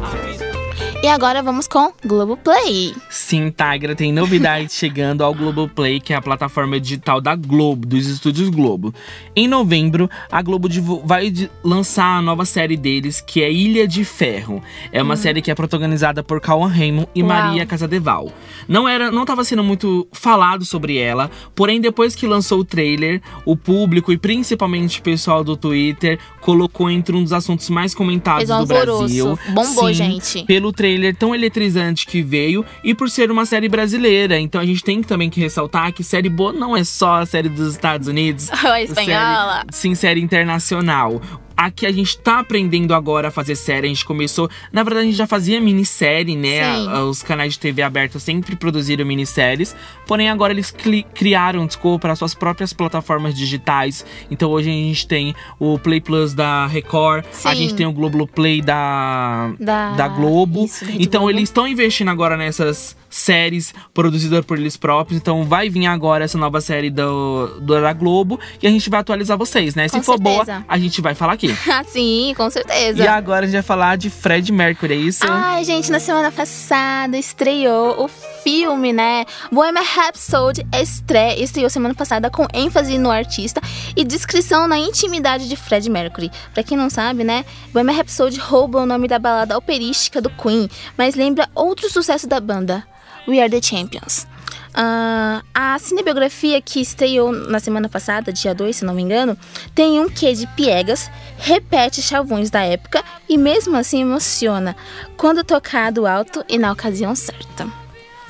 E 1.03 1.07
agora 1.09 1.44
vamos 1.44 1.67
com 1.67 1.91
Globoplay. 2.05 2.95
Sim, 3.09 3.51
Tigra 3.51 3.94
tem 3.94 4.13
novidades 4.13 4.73
chegando 4.79 5.21
ao 5.21 5.33
Globoplay, 5.33 6.00
que 6.00 6.13
é 6.13 6.15
a 6.15 6.21
plataforma 6.21 6.79
digital 6.79 7.19
da 7.19 7.35
Globo, 7.35 7.85
dos 7.85 8.07
estúdios 8.07 8.47
Globo. 8.47 8.94
Em 9.35 9.45
novembro, 9.45 10.09
a 10.31 10.41
Globo 10.41 10.69
vai 11.03 11.33
lançar 11.61 12.19
a 12.19 12.21
nova 12.21 12.45
série 12.45 12.77
deles, 12.77 13.19
que 13.19 13.44
é 13.44 13.51
Ilha 13.51 13.85
de 13.85 14.05
Ferro. 14.05 14.63
É 14.94 15.03
uma 15.03 15.17
série 15.17 15.41
que 15.41 15.51
é 15.51 15.55
protagonizada 15.55 16.23
por 16.23 16.39
Cauã 16.39 16.69
Raymond 16.69 17.09
e 17.13 17.21
Uau. 17.21 17.27
Maria 17.27 17.65
Casadeval. 17.65 18.31
Não 18.65 18.88
era, 18.88 19.11
não 19.11 19.23
estava 19.23 19.44
sendo 19.44 19.61
muito 19.61 20.07
falado 20.13 20.63
sobre 20.63 20.95
ela, 20.95 21.29
porém 21.53 21.81
depois 21.81 22.15
que 22.15 22.25
lançou 22.25 22.59
o 22.59 22.63
trailer, 22.63 23.21
o 23.45 23.57
público 23.57 24.13
e 24.13 24.17
principalmente 24.17 25.01
o 25.01 25.03
pessoal 25.03 25.44
do 25.44 25.57
Twitter 25.57 26.17
colocou 26.39 26.89
entre 26.89 27.13
um 27.13 27.23
dos 27.23 27.33
assuntos 27.33 27.69
mais 27.69 27.94
comentados 27.94 28.47
Fez 28.47 28.50
um 28.50 28.65
do 28.65 28.73
alvoroço. 28.73 29.00
Brasil. 29.00 29.39
Bombou, 29.50 29.88
Sim, 29.89 29.94
gente. 29.94 30.44
pelo 30.45 30.71
trailer 30.71 30.92
tão 31.17 31.33
eletrizante 31.33 32.05
que 32.05 32.21
veio 32.21 32.65
e 32.83 32.93
por 32.93 33.09
ser 33.09 33.31
uma 33.31 33.45
série 33.45 33.69
brasileira. 33.69 34.39
Então 34.39 34.59
a 34.59 34.65
gente 34.65 34.83
tem 34.83 35.01
também 35.01 35.29
que 35.29 35.39
ressaltar 35.39 35.91
que 35.93 36.03
série 36.03 36.29
boa 36.29 36.53
não 36.53 36.75
é 36.75 36.83
só 36.83 37.21
a 37.21 37.25
série 37.25 37.49
dos 37.49 37.73
Estados 37.73 38.07
Unidos. 38.07 38.49
A 38.63 38.81
espanhola. 38.81 39.55
Série, 39.55 39.67
sim, 39.71 39.95
série 39.95 40.21
internacional. 40.21 41.21
Aqui 41.55 41.85
a 41.85 41.91
gente 41.91 42.17
tá 42.17 42.39
aprendendo 42.39 42.94
agora 42.94 43.27
a 43.27 43.31
fazer 43.31 43.55
série. 43.55 43.85
A 43.85 43.89
gente 43.89 44.05
começou. 44.05 44.50
Na 44.71 44.83
verdade, 44.83 45.05
a 45.05 45.09
gente 45.09 45.17
já 45.17 45.27
fazia 45.27 45.59
minissérie, 45.61 46.35
né? 46.35 46.61
A- 46.63 47.03
Os 47.03 47.21
canais 47.23 47.53
de 47.53 47.59
TV 47.59 47.81
aberta 47.81 48.19
sempre 48.19 48.55
produziram 48.55 49.05
minisséries. 49.05 49.75
Porém, 50.07 50.29
agora 50.29 50.51
eles 50.53 50.73
criaram, 51.13 51.65
desculpa, 51.65 52.00
para 52.00 52.15
suas 52.15 52.33
próprias 52.33 52.73
plataformas 52.73 53.33
digitais. 53.33 54.05
Então 54.31 54.50
hoje 54.51 54.69
a 54.69 54.73
gente 54.73 55.07
tem 55.07 55.35
o 55.59 55.77
Play 55.79 56.01
Plus 56.01 56.33
da 56.33 56.65
Record, 56.67 57.23
a 57.25 57.33
Sim. 57.51 57.55
gente 57.55 57.73
tem 57.75 57.85
o 57.85 57.91
Globo 57.94 58.27
Play 58.27 58.61
da, 58.61 59.51
Da- 59.59 59.91
da 59.94 60.07
Globo. 60.07 60.65
isso, 60.65 60.85
então 61.00 61.21
Globo. 61.21 61.31
eles 61.31 61.44
estão 61.50 61.67
investindo 61.67 62.09
agora 62.09 62.35
nessas 62.35 62.95
séries 63.09 63.73
produzidas 63.94 64.44
por 64.44 64.57
eles 64.57 64.75
próprios. 64.75 65.19
Então 65.21 65.44
vai 65.44 65.69
vir 65.69 65.85
agora 65.85 66.25
essa 66.25 66.38
nova 66.38 66.59
série 66.59 66.89
do, 66.89 67.59
do 67.61 67.79
da 67.79 67.94
Globo 67.94 68.39
e 68.62 68.65
a 68.67 68.72
gente 68.72 68.89
vai 68.89 69.00
atualizar 69.01 69.38
vocês, 69.38 69.75
né? 69.75 69.88
Se 69.88 69.98
Com 69.98 70.03
for 70.03 70.17
certeza. 70.17 70.45
boa, 70.45 70.65
a 70.67 70.77
gente 70.79 71.00
vai 71.00 71.13
falar 71.13 71.33
aqui. 71.33 71.42
Ah, 71.73 71.83
sim, 71.83 72.33
com 72.35 72.50
certeza. 72.50 73.03
e 73.03 73.07
agora 73.07 73.41
a 73.41 73.45
gente 73.45 73.53
vai 73.53 73.63
falar 73.63 73.95
de 73.95 74.09
Fred 74.09 74.51
Mercury, 74.51 74.93
é 74.93 74.97
isso? 74.97 75.23
Ai, 75.27 75.63
gente, 75.63 75.91
na 75.91 76.00
semana 76.00 76.31
passada 76.31 77.17
estreou 77.17 78.03
o 78.03 78.07
filme, 78.07 78.93
né? 78.93 79.25
Bohemian 79.51 79.81
Rhapsody 79.81 80.65
estre... 80.73 81.41
estreou 81.41 81.69
semana 81.69 81.95
passada 81.95 82.29
com 82.29 82.45
ênfase 82.53 82.97
no 82.97 83.09
artista 83.09 83.62
e 83.95 84.03
descrição 84.03 84.67
na 84.67 84.77
intimidade 84.77 85.50
de 85.50 85.55
Fred 85.55 85.89
Mercury. 85.89 86.31
Pra 86.53 86.63
quem 86.63 86.77
não 86.77 86.89
sabe, 86.89 87.23
né? 87.23 87.43
Bohemian 87.71 87.95
Rhapsody 87.95 88.39
rouba 88.39 88.81
o 88.81 88.85
nome 88.85 89.07
da 89.07 89.17
balada 89.17 89.57
operística 89.57 90.21
do 90.21 90.29
Queen, 90.29 90.69
mas 90.97 91.15
lembra 91.15 91.50
outro 91.55 91.89
sucesso 91.89 92.27
da 92.27 92.39
banda, 92.39 92.85
We 93.27 93.39
Are 93.39 93.50
The 93.50 93.62
Champions. 93.62 94.27
Ah, 94.74 95.44
a 95.53 95.77
cinebiografia 95.77 96.60
que 96.62 96.82
estreou 96.82 97.32
na 97.32 97.60
semana 97.60 97.88
passada, 97.88 98.34
dia 98.34 98.56
2, 98.56 98.77
se 98.77 98.86
não 98.86 98.94
me 98.94 99.03
engano, 99.03 99.38
tem 99.75 100.00
um 100.00 100.10
quê 100.10 100.34
de 100.34 100.48
piegas, 100.48 101.12
repete 101.38 102.01
chavões 102.01 102.50
da 102.50 102.63
época 102.63 103.03
e 103.30 103.38
mesmo 103.38 103.77
assim 103.77 104.01
emociona 104.01 104.75
quando 105.15 105.44
tocado 105.44 106.08
alto 106.08 106.44
e 106.50 106.58
na 106.58 106.72
ocasião 106.72 107.13
certa. 107.15 107.68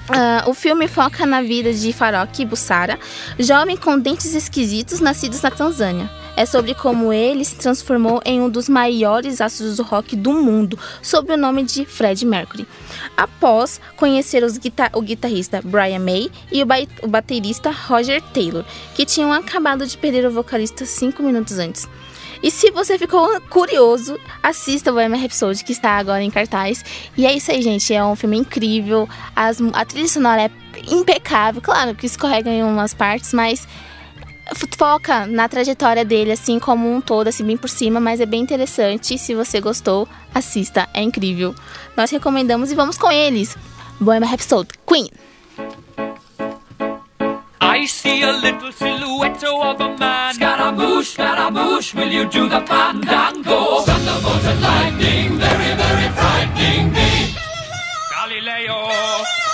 Ah, 0.09 0.43
o 0.47 0.53
filme 0.53 0.87
foca 0.87 1.25
na 1.25 1.41
vida 1.41 1.73
de 1.73 1.93
Farouk 1.93 2.43
Bussara, 2.45 2.99
jovem 3.39 3.77
com 3.77 3.97
dentes 3.97 4.35
esquisitos 4.35 4.99
nascidos 4.99 5.41
na 5.41 5.49
Tanzânia. 5.49 6.22
É 6.35 6.45
sobre 6.45 6.73
como 6.73 7.13
ele 7.13 7.45
se 7.45 7.55
transformou 7.55 8.19
em 8.25 8.41
um 8.41 8.49
dos 8.49 8.67
maiores 8.67 9.39
astros 9.39 9.77
do 9.77 9.83
rock 9.83 10.15
do 10.15 10.33
mundo, 10.33 10.79
sob 11.01 11.31
o 11.31 11.37
nome 11.37 11.63
de 11.63 11.85
Fred 11.85 12.25
Mercury. 12.25 12.67
Após 13.15 13.79
conhecer 13.95 14.43
guita- 14.57 14.89
o 14.93 15.01
guitarrista 15.01 15.61
Brian 15.63 15.99
May 15.99 16.31
e 16.51 16.63
o, 16.63 16.65
ba- 16.65 16.87
o 17.03 17.07
baterista 17.07 17.69
Roger 17.69 18.21
Taylor, 18.33 18.65
que 18.95 19.05
tinham 19.05 19.31
acabado 19.31 19.85
de 19.85 19.97
perder 19.97 20.25
o 20.25 20.31
vocalista 20.31 20.85
cinco 20.85 21.21
minutos 21.21 21.59
antes. 21.59 21.87
E 22.41 22.51
se 22.51 22.71
você 22.71 22.97
ficou 22.97 23.39
curioso, 23.49 24.19
assista 24.41 24.91
o 24.91 24.95
Bohemian 24.95 25.21
Rhapsody, 25.21 25.63
que 25.63 25.71
está 25.71 25.91
agora 25.91 26.21
em 26.23 26.29
cartaz. 26.29 26.83
E 27.15 27.25
é 27.25 27.31
isso 27.33 27.49
aí, 27.51 27.61
gente. 27.61 27.93
É 27.93 28.03
um 28.03 28.17
filme 28.17 28.37
incrível. 28.37 29.07
As, 29.33 29.59
a 29.71 29.85
trilha 29.85 30.09
sonora 30.09 30.41
é 30.41 30.51
impecável. 30.93 31.61
Claro 31.61 31.95
que 31.95 32.05
escorrega 32.05 32.49
em 32.49 32.61
umas 32.61 32.93
partes, 32.93 33.33
mas 33.33 33.65
foca 34.77 35.25
na 35.25 35.47
trajetória 35.47 36.03
dele, 36.03 36.31
assim, 36.31 36.59
como 36.59 36.93
um 36.93 36.99
todo, 36.99 37.27
assim, 37.27 37.43
bem 37.43 37.57
por 37.57 37.69
cima, 37.69 37.99
mas 37.99 38.19
é 38.19 38.25
bem 38.25 38.41
interessante. 38.41 39.17
Se 39.17 39.33
você 39.33 39.59
gostou, 39.61 40.07
assista, 40.33 40.87
é 40.93 41.01
incrível. 41.01 41.55
Nós 41.95 42.11
recomendamos 42.11 42.71
e 42.71 42.75
vamos 42.75 42.97
com 42.97 43.11
eles. 43.11 43.55
Bohemian 43.99 44.29
Rhapsody, 44.29 44.69
Queen. 44.85 45.09
I 47.61 47.87
see 47.87 48.23
a 48.23 48.31
little 48.31 48.71
silhouette 48.71 49.43
of 49.45 49.81
a 49.81 49.97
man. 49.97 50.33
Scaramouche, 50.33 51.13
Scaramouche, 51.13 51.95
will 51.95 52.11
you 52.11 52.25
do 52.25 52.47
the 52.47 52.61
fandango? 52.67 53.81
Thunderbolt 53.81 54.45
and 54.45 54.61
lightning, 54.61 55.39
very, 55.39 55.73
very 55.75 56.09
frightening 56.13 56.91
me. 56.91 57.33
Galileo, 58.11 58.89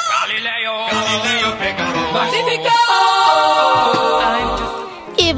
Galileo, 0.10 0.89
Galileo 0.91 1.55
Figaro. 1.58 2.13
Magnifico! 2.13 4.08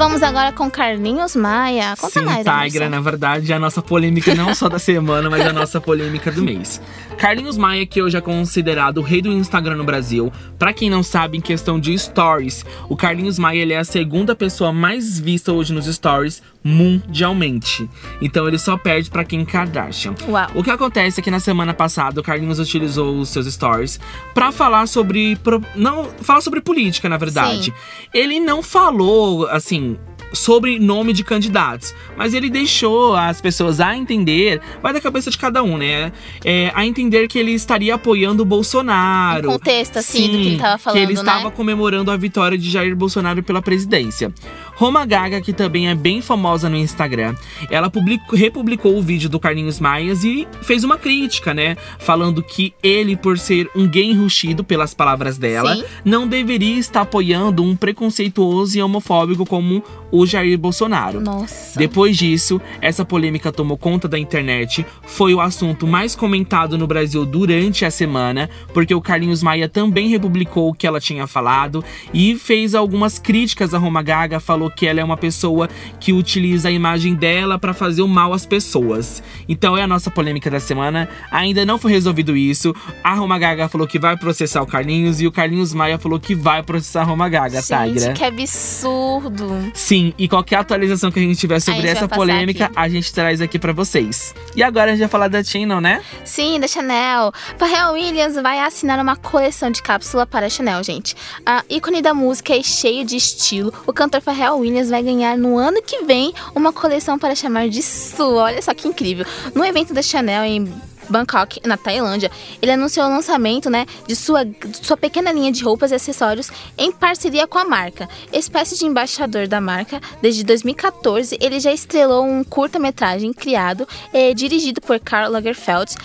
Vamos 0.02 0.24
agora 0.24 0.52
com 0.52 0.68
Carlinhos 0.68 1.36
Maia. 1.36 1.96
Conta 1.96 2.20
Sim, 2.22 2.26
mais, 2.26 2.44
Tigra, 2.44 2.90
na 2.90 3.00
verdade, 3.00 3.52
é 3.52 3.56
a 3.56 3.60
nossa 3.60 3.84
polêmica 3.84 4.34
não 4.34 4.56
só 4.56 4.68
da 4.68 4.80
semana, 4.80 5.30
mas 5.30 5.46
a 5.46 5.54
nossa 5.54 5.80
polêmica 5.80 6.32
do 6.32 6.42
mês. 6.42 6.82
Carlinhos 7.20 7.56
Maia, 7.56 7.86
que 7.86 8.02
hoje 8.02 8.18
é 8.18 8.22
considerado 8.22 8.98
o 8.98 9.02
rei 9.04 9.22
do 9.22 9.30
Instagram 9.32 9.76
no 9.76 9.84
Brasil. 9.84 10.34
Pra 10.58 10.74
quem 10.74 10.90
não 10.90 11.04
sabe, 11.04 11.38
em 11.38 11.42
questão 11.42 11.80
de 11.80 11.96
stories, 11.96 12.66
o 12.90 12.98
Carlinhos 12.98 13.38
Maia 13.38 13.60
ele 13.62 13.74
é 13.74 13.78
a 13.78 13.84
segunda 13.84 14.36
pessoa 14.36 14.74
mais 14.74 15.20
vista 15.20 15.54
hoje 15.54 15.72
nos 15.72 15.86
stories 15.86 16.42
mundialmente. 16.64 17.88
Então 18.22 18.48
ele 18.48 18.58
só 18.58 18.78
perde 18.78 19.10
pra 19.10 19.24
Kim 19.24 19.44
Kardashian. 19.46 20.14
Uau. 20.28 20.48
O 20.56 20.64
que 20.64 20.70
acontece 20.72 21.20
é 21.20 21.24
que 21.24 21.32
na 21.32 21.40
semana 21.40 21.74
passada 21.74 22.22
o 22.22 22.24
Carlinhos 22.24 22.60
utilizou 22.60 23.20
os 23.20 23.30
seus 23.30 23.46
stories 23.52 24.00
pra 24.34 24.52
falar 24.52 24.88
sobre 24.88 25.36
pro- 25.38 25.64
não 25.76 26.06
falar 26.22 26.42
sobre 26.42 26.62
política, 26.62 27.08
na 27.10 27.18
verdade. 27.18 27.74
Ele 28.14 28.40
não 28.40 28.62
falou 28.64 29.48
assim 29.48 29.91
sobre 30.34 30.80
nome 30.80 31.14
de 31.14 31.24
candidatos, 31.24 31.94
mas 32.16 32.34
ele 32.34 32.50
deixou 32.50 33.16
as 33.16 33.42
pessoas 33.42 33.80
a 33.80 33.96
entender, 33.96 34.62
vai 34.82 34.94
da 34.94 35.02
cabeça 35.02 35.30
de 35.30 35.38
cada 35.38 35.64
um, 35.64 35.78
né? 35.78 36.12
É, 36.44 36.72
a 36.74 36.86
entender 36.86 37.28
que 37.28 37.38
ele 37.38 37.52
estaria 37.52 37.96
apoiando 37.96 38.44
o 38.44 38.46
Bolsonaro. 38.46 39.50
Contexto, 39.50 39.98
assim, 39.98 40.28
do 40.28 40.38
que 40.38 40.48
ele 40.48 40.58
tava 40.58 40.92
Que 40.92 40.98
ele 40.98 41.16
falando, 41.16 41.26
né? 41.26 41.32
estava 41.32 41.52
comemorando 41.52 42.12
a 42.12 42.18
vitória 42.18 42.58
de 42.58 42.70
Jair 42.70 42.96
Bolsonaro 42.96 43.44
pela 43.44 43.62
presidência. 43.62 44.34
Roma 44.76 45.06
Gaga, 45.06 45.42
que 45.42 45.54
também 45.54 45.90
é 45.90 45.96
bem 45.96 46.22
famosa 46.22 46.70
no 46.70 46.76
Instagram, 46.76 47.36
ela 47.70 47.90
publicou- 47.90 48.38
republicou 48.38 48.98
o 48.98 49.02
vídeo 49.02 49.30
do 49.30 49.40
Carlinhos 49.40 49.80
Maias 49.80 50.24
e 50.24 50.48
fez 50.62 50.84
uma 50.84 50.98
crítica, 50.98 51.54
né? 51.54 51.76
Falando 52.00 52.42
que 52.42 52.74
ele, 52.82 53.16
por 53.16 53.38
ser 53.38 53.70
um 53.76 53.88
gay 53.88 54.10
enrustido, 54.12 54.64
pelas 54.64 54.94
palavras 54.94 55.38
dela, 55.38 55.76
Sim. 55.76 55.84
não 56.04 56.28
deveria 56.28 56.78
estar 56.80 57.02
apoiando 57.02 57.64
um 57.64 57.76
preconceituoso 57.76 58.78
e 58.78 58.82
homofóbico 58.82 59.46
como 59.46 59.84
o 60.12 60.26
Jair 60.26 60.58
Bolsonaro. 60.58 61.22
Nossa. 61.22 61.78
Depois 61.80 62.18
disso, 62.18 62.60
essa 62.82 63.06
polêmica 63.06 63.52
tomou 63.52 63.78
conta 63.78 64.08
da 64.08 64.20
internet, 64.20 64.86
foi 65.04 65.34
o 65.34 65.40
assunto 65.42 65.88
mais 65.88 66.16
comentado 66.16 66.78
no 66.78 66.86
Brasil 66.86 67.26
durante 67.26 67.86
a 67.86 67.92
semana, 67.92 68.50
porque 68.74 68.94
o 68.94 69.02
Carlinhos 69.02 69.42
Maia 69.42 69.70
também 69.70 70.10
republicou 70.10 70.70
o 70.70 70.74
que 70.74 70.86
ela 70.86 71.00
tinha 71.00 71.26
falado 71.28 71.84
e 72.14 72.36
fez 72.36 72.76
algumas 72.76 73.18
críticas 73.20 73.74
a 73.74 73.78
Roma 73.78 74.02
Gaga, 74.02 74.40
falou 74.62 74.70
que 74.70 74.86
ela 74.86 75.00
é 75.00 75.04
uma 75.04 75.18
pessoa 75.18 75.68
que 76.00 76.14
utiliza 76.14 76.70
a 76.70 76.72
imagem 76.72 77.16
dela 77.16 77.58
para 77.58 77.74
fazer 77.74 78.04
o 78.04 78.08
mal 78.08 78.32
às 78.32 78.46
pessoas. 78.46 79.24
Então 79.50 79.76
é 79.76 79.82
a 79.82 79.88
nossa 79.88 80.12
polêmica 80.12 80.52
da 80.52 80.60
semana. 80.60 81.10
Ainda 81.32 81.66
não 81.66 81.80
foi 81.80 81.92
resolvido 81.92 82.38
isso. 82.38 82.76
A 83.04 83.16
Roma 83.16 83.40
Gaga 83.40 83.68
falou 83.68 83.88
que 83.88 83.98
vai 83.98 84.16
processar 84.16 84.62
o 84.62 84.68
Carlinhos 84.68 85.20
e 85.20 85.26
o 85.26 85.32
Carlinhos 85.32 85.74
Maia 85.74 85.98
falou 85.98 86.20
que 86.20 86.36
vai 86.36 86.62
processar 86.62 87.02
a 87.02 87.04
Roma 87.06 87.28
Gaga, 87.28 87.62
Gente, 87.62 88.14
que 88.14 88.24
absurdo. 88.24 89.72
Sim, 89.74 90.14
e 90.18 90.28
qualquer 90.28 90.58
atualização 90.58 91.12
que 91.12 91.20
a 91.20 91.24
gente 91.24 91.40
tiver 91.40 91.60
sobre 91.60 91.82
gente 91.82 91.92
essa 91.92 92.08
polêmica, 92.08 92.66
aqui. 92.66 92.74
a 92.76 92.90
gente 92.90 93.12
traz 93.14 93.42
aqui 93.42 93.58
pra 93.58 93.74
vocês. 93.74 94.36
E 94.56 94.62
agora 94.62 94.92
a 94.92 94.94
gente 94.94 95.00
vai 95.00 95.10
falar 95.10 95.28
da 95.28 95.44
Chino, 95.44 95.80
né? 95.82 96.02
Sim, 96.24 96.60
da 96.60 96.68
Chanel. 96.68 97.32
Pharrell 97.58 97.94
Williams 97.94 98.36
vai 98.36 98.60
assinar 98.60 99.00
uma 99.00 99.16
coleção 99.16 99.72
de 99.72 99.82
cápsula 99.82 100.26
para 100.26 100.46
a 100.46 100.50
Chanel, 100.50 100.84
gente. 100.84 101.16
A 101.46 101.64
ícone 101.70 102.02
da 102.02 102.14
música 102.14 102.56
e 102.56 102.64
cheio 102.64 103.06
de 103.06 103.16
estilo, 103.16 103.74
o 103.88 103.94
cantor 103.94 104.22
Pharrell 104.22 104.51
Williams 104.60 104.90
vai 104.90 105.04
ganhar 105.04 105.38
no 105.38 105.58
ano 105.58 105.82
que 105.82 106.04
vem 106.04 106.34
uma 106.56 106.74
coleção 106.74 107.18
para 107.18 107.36
chamar 107.36 107.70
de 107.70 107.82
sua. 107.82 108.44
Olha 108.44 108.62
só 108.62 108.74
que 108.74 108.88
incrível. 108.88 109.26
No 109.54 109.64
evento 109.66 109.94
da 109.94 110.02
Chanel 110.02 110.44
em 110.44 110.72
Bangkok, 111.12 111.62
na 111.68 111.78
Tailândia, 111.78 112.32
ele 112.62 112.72
anunciou 112.72 113.06
o 113.06 113.10
lançamento 113.10 113.70
né, 113.70 113.86
de, 114.08 114.16
sua, 114.16 114.46
de 114.46 114.78
sua 114.82 114.96
pequena 114.96 115.32
linha 115.32 115.52
de 115.52 115.64
roupas 115.64 115.92
e 115.92 115.96
acessórios 115.96 116.50
em 116.78 116.92
parceria 116.92 117.46
com 117.46 117.60
a 117.60 117.66
marca. 117.66 118.08
Espécie 118.32 118.78
de 118.78 118.86
embaixador 118.86 119.48
da 119.48 119.60
marca, 119.60 120.00
desde 120.22 120.44
2014, 120.44 121.38
ele 121.42 121.60
já 121.60 121.74
estrelou 121.74 122.26
um 122.26 122.44
curta-metragem 122.44 123.34
criado 123.34 123.88
e 124.14 124.34
dirigido 124.34 124.80
por 124.82 125.00
Karl 125.00 125.32
Lagerfeld, 125.32 125.96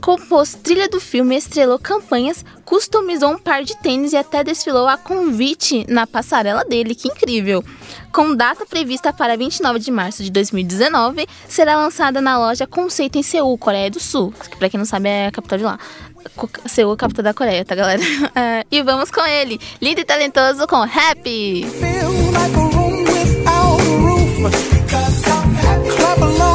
compôs 0.00 0.54
trilha 0.54 0.88
do 0.88 1.00
filme, 1.00 1.36
estrelou 1.36 1.78
campanhas, 1.78 2.44
customizou 2.64 3.30
um 3.30 3.38
par 3.38 3.62
de 3.62 3.76
tênis 3.76 4.12
e 4.12 4.16
até 4.16 4.42
desfilou 4.42 4.86
a 4.86 4.96
convite 4.96 5.84
na 5.88 6.06
passarela 6.06 6.64
dele. 6.64 6.94
Que 6.94 7.08
incrível! 7.08 7.64
Com 8.12 8.34
data 8.34 8.64
prevista 8.64 9.12
para 9.12 9.36
29 9.36 9.78
de 9.78 9.90
março 9.90 10.22
de 10.22 10.30
2019, 10.30 11.26
será 11.48 11.76
lançada 11.76 12.20
na 12.20 12.38
loja 12.38 12.66
Conceito 12.66 13.18
em 13.18 13.22
Seul, 13.22 13.58
Coreia 13.58 13.90
do 13.90 14.00
Sul. 14.00 14.32
Que 14.50 14.56
pra 14.56 14.70
quem 14.70 14.78
não 14.78 14.84
sabe 14.84 15.08
é 15.08 15.26
a 15.26 15.32
capital 15.32 15.58
de 15.58 15.64
lá. 15.64 15.78
Seul, 16.66 16.92
a 16.92 16.96
capital 16.96 17.24
da 17.24 17.34
Coreia, 17.34 17.64
tá, 17.64 17.74
galera? 17.74 18.02
É, 18.34 18.64
e 18.70 18.82
vamos 18.82 19.10
com 19.10 19.24
ele, 19.26 19.60
lindo 19.80 20.00
e 20.00 20.04
talentoso 20.04 20.66
com 20.66 20.82
Happy! 20.82 21.64
feel 21.64 22.10
like 22.32 22.54
a 22.54 22.76
room 22.76 23.04
without 23.04 23.80
a 23.80 23.96
roof. 23.98 24.24
Clap 25.96 26.18
along 26.18 26.50
if 26.50 26.53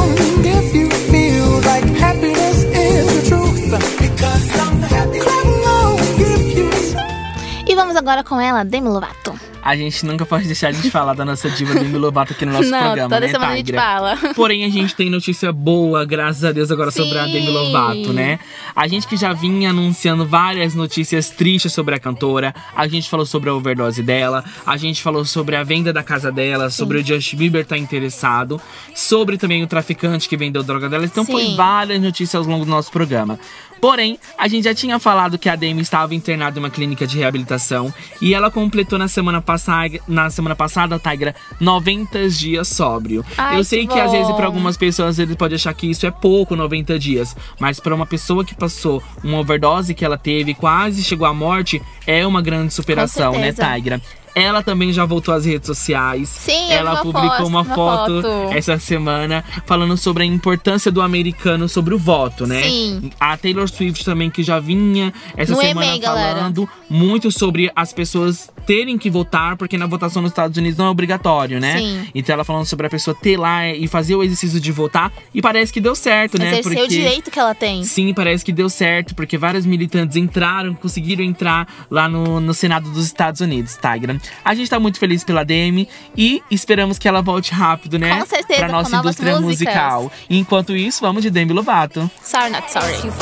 agora 8.00 8.24
com 8.24 8.40
ela, 8.40 8.64
Demi 8.64 8.88
Lovato. 8.88 9.38
A 9.62 9.76
gente 9.76 10.06
nunca 10.06 10.24
pode 10.24 10.46
deixar 10.46 10.72
de 10.72 10.90
falar 10.90 11.12
da 11.12 11.24
nossa 11.24 11.50
diva 11.50 11.74
Demi 11.74 11.98
Lovato 11.98 12.32
aqui 12.32 12.46
no 12.46 12.52
nosso 12.52 12.68
não, 12.70 12.78
programa, 12.78 13.08
toda 13.10 13.20
né, 13.20 13.28
semana 13.28 13.52
a 13.52 13.56
gente 13.56 13.72
fala. 13.72 14.16
Porém, 14.34 14.64
a 14.64 14.70
gente 14.70 14.94
tem 14.94 15.10
notícia 15.10 15.52
boa, 15.52 16.04
graças 16.04 16.42
a 16.42 16.50
Deus, 16.50 16.70
agora 16.70 16.90
sobre 16.90 17.18
a 17.18 17.26
Sim. 17.26 17.32
Demi 17.32 17.50
Lovato, 17.50 18.12
né? 18.12 18.38
A 18.74 18.88
gente 18.88 19.06
que 19.06 19.16
já 19.16 19.34
vinha 19.34 19.70
anunciando 19.70 20.26
várias 20.26 20.74
notícias 20.74 21.28
tristes 21.28 21.72
sobre 21.72 21.94
a 21.94 21.98
cantora. 21.98 22.54
A 22.74 22.88
gente 22.88 23.08
falou 23.10 23.26
sobre 23.26 23.50
a 23.50 23.54
overdose 23.54 24.02
dela. 24.02 24.42
A 24.66 24.76
gente 24.78 25.02
falou 25.02 25.24
sobre 25.24 25.56
a 25.56 25.62
venda 25.62 25.92
da 25.92 26.02
casa 26.02 26.32
dela, 26.32 26.70
sobre 26.70 26.98
o 26.98 27.04
Justin 27.04 27.36
Bieber 27.36 27.62
estar 27.62 27.76
interessado. 27.76 28.60
Sobre 28.94 29.36
também 29.36 29.62
o 29.62 29.66
traficante 29.66 30.26
que 30.28 30.36
vendeu 30.36 30.62
droga 30.62 30.88
dela. 30.88 31.04
Então, 31.04 31.24
foi 31.24 31.44
Sim. 31.44 31.56
várias 31.56 32.00
notícias 32.00 32.46
ao 32.46 32.50
longo 32.50 32.64
do 32.64 32.70
nosso 32.70 32.90
programa. 32.90 33.38
Porém, 33.80 34.18
a 34.36 34.48
gente 34.48 34.64
já 34.64 34.74
tinha 34.74 34.98
falado 34.98 35.38
que 35.38 35.48
a 35.48 35.56
Demi 35.56 35.82
estava 35.82 36.14
internada 36.14 36.58
em 36.58 36.62
uma 36.62 36.70
clínica 36.70 37.06
de 37.06 37.18
reabilitação 37.18 37.92
e 38.20 38.34
ela 38.34 38.50
completou 38.50 38.98
na 38.98 39.08
semana 39.08 39.40
passada, 39.40 40.00
na 40.06 40.30
semana 40.30 40.56
passada, 40.56 40.98
Tigra, 40.98 41.34
90 41.60 42.28
dias 42.28 42.68
sóbrio. 42.68 43.24
Ai, 43.36 43.58
Eu 43.58 43.64
sei 43.64 43.86
que 43.86 43.90
que, 43.90 44.00
às 44.00 44.12
vezes 44.12 44.32
para 44.34 44.46
algumas 44.46 44.76
pessoas 44.76 45.18
ele 45.18 45.34
pode 45.34 45.54
achar 45.54 45.74
que 45.74 45.90
isso 45.90 46.06
é 46.06 46.10
pouco, 46.10 46.54
90 46.54 46.98
dias, 46.98 47.36
mas 47.58 47.80
para 47.80 47.94
uma 47.94 48.06
pessoa 48.06 48.44
que 48.44 48.54
passou 48.54 49.02
uma 49.22 49.38
overdose 49.38 49.94
que 49.94 50.04
ela 50.04 50.16
teve, 50.16 50.54
quase 50.54 51.02
chegou 51.02 51.26
à 51.26 51.34
morte, 51.34 51.82
é 52.06 52.26
uma 52.26 52.40
grande 52.40 52.72
superação, 52.72 53.32
né. 53.32 53.52
Tigra? 53.52 54.00
Ela 54.34 54.62
também 54.62 54.92
já 54.92 55.04
voltou 55.04 55.34
às 55.34 55.44
redes 55.44 55.66
sociais. 55.66 56.28
Sim, 56.28 56.70
eu 56.70 56.78
ela 56.78 56.92
uma 56.94 57.02
publicou 57.02 57.30
foto, 57.30 57.46
uma 57.46 57.60
uma 57.60 57.74
foto, 57.74 58.22
foto. 58.22 58.52
essa 58.56 58.78
semana 58.78 59.44
falando 59.66 59.96
sobre 59.96 60.22
a 60.22 60.26
importância 60.26 60.90
do 60.90 61.02
americano 61.02 61.68
sobre 61.68 61.94
o 61.94 61.98
voto, 61.98 62.46
né? 62.46 62.62
Sim. 62.62 63.10
A 63.18 63.36
Taylor 63.36 63.68
Swift 63.68 64.04
também, 64.04 64.30
que 64.30 64.42
já 64.42 64.58
vinha 64.58 65.12
essa 65.36 65.52
No 65.52 65.60
semana 65.60 65.86
EMA, 65.86 65.98
galera. 65.98 66.38
falando 66.38 66.68
muito 66.88 67.30
sobre 67.30 67.70
as 67.74 67.92
pessoas 67.92 68.50
terem 68.66 68.96
que 68.98 69.10
votar, 69.10 69.56
porque 69.56 69.76
na 69.76 69.86
votação 69.86 70.22
nos 70.22 70.30
Estados 70.30 70.56
Unidos 70.56 70.78
não 70.78 70.86
é 70.86 70.90
obrigatório, 70.90 71.60
né? 71.60 71.78
Sim. 71.78 72.08
Então 72.14 72.32
ela 72.32 72.44
falando 72.44 72.66
sobre 72.66 72.86
a 72.86 72.90
pessoa 72.90 73.16
ter 73.20 73.36
lá 73.36 73.68
e 73.68 73.86
fazer 73.88 74.14
o 74.14 74.22
exercício 74.22 74.60
de 74.60 74.70
votar. 74.72 75.12
E 75.34 75.42
parece 75.42 75.72
que 75.72 75.80
deu 75.80 75.94
certo, 75.94 76.38
né? 76.38 76.58
Exercer 76.58 76.82
o 76.84 76.88
direito 76.88 77.30
que 77.30 77.38
ela 77.38 77.54
tem. 77.54 77.82
Sim, 77.84 78.14
parece 78.14 78.44
que 78.44 78.52
deu 78.52 78.68
certo, 78.68 79.14
porque 79.14 79.36
vários 79.36 79.66
militantes 79.66 80.16
entraram, 80.16 80.74
conseguiram 80.74 81.24
entrar 81.24 81.66
lá 81.90 82.08
no, 82.08 82.40
no 82.40 82.54
Senado 82.54 82.90
dos 82.90 83.04
Estados 83.06 83.40
Unidos, 83.40 83.76
Tigra. 83.80 84.19
A 84.44 84.54
gente 84.54 84.68
tá 84.70 84.78
muito 84.78 84.98
feliz 84.98 85.24
pela 85.24 85.44
Demi 85.44 85.88
e 86.16 86.42
esperamos 86.50 86.98
que 86.98 87.08
ela 87.08 87.22
volte 87.22 87.52
rápido, 87.52 87.98
né? 87.98 88.20
Com 88.20 88.26
certeza, 88.26 88.60
pra 88.60 88.68
nossa 88.68 88.96
indústria 88.96 89.40
músicas. 89.40 89.74
musical. 89.74 90.12
Enquanto 90.28 90.76
isso, 90.76 91.00
vamos 91.00 91.22
de 91.22 91.30
Demi 91.30 91.52
Lovato. 91.52 92.10
Sorry, 92.22 92.50
not 92.50 92.70
sorry. 92.70 92.94
You 93.04 93.12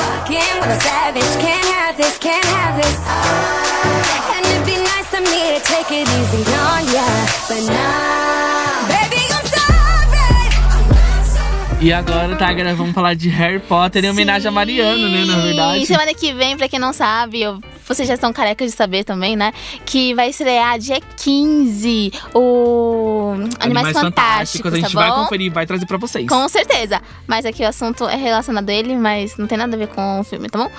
E 11.81 11.93
agora, 11.93 12.35
Tagra, 12.35 12.75
vamos 12.75 12.93
falar 12.93 13.13
de 13.13 13.29
Harry 13.29 13.59
Potter 13.59 14.03
em 14.03 14.09
homenagem 14.09 14.49
a 14.49 14.51
Mariana, 14.51 15.07
né? 15.07 15.23
Na 15.25 15.37
verdade. 15.37 15.85
Semana 15.85 16.13
que 16.13 16.33
vem, 16.33 16.57
pra 16.57 16.67
quem 16.67 16.77
não 16.77 16.91
sabe, 16.91 17.41
eu- 17.41 17.61
vocês 17.87 18.05
já 18.05 18.15
estão 18.15 18.33
carecas 18.33 18.69
de 18.71 18.75
saber 18.75 19.05
também, 19.05 19.37
né? 19.37 19.53
Que 19.85 20.13
vai 20.13 20.29
estrear 20.29 20.77
dia 20.77 20.99
15 21.15 22.11
o 22.35 23.33
Animais, 23.61 23.97
Fantásticos, 23.97 24.73
a 24.73 24.75
gente 24.75 24.91
tá 24.91 24.99
vai 24.99 25.09
conferir 25.23 25.47
e 25.47 25.49
vai 25.49 25.65
trazer 25.65 25.85
pra 25.85 25.97
vocês. 25.97 26.27
Com 26.27 26.49
certeza. 26.49 27.01
Mas 27.25 27.45
aqui 27.45 27.63
o 27.63 27.67
assunto 27.69 28.03
é 28.09 28.15
relacionado 28.17 28.69
a 28.69 28.73
ele, 28.73 28.95
mas 28.97 29.37
não 29.37 29.47
tem 29.47 29.57
nada 29.57 29.73
a 29.73 29.79
ver 29.79 29.87
com 29.87 30.19
o 30.19 30.23
filme, 30.25 30.49
tá 30.49 30.59
bom? 30.59 30.69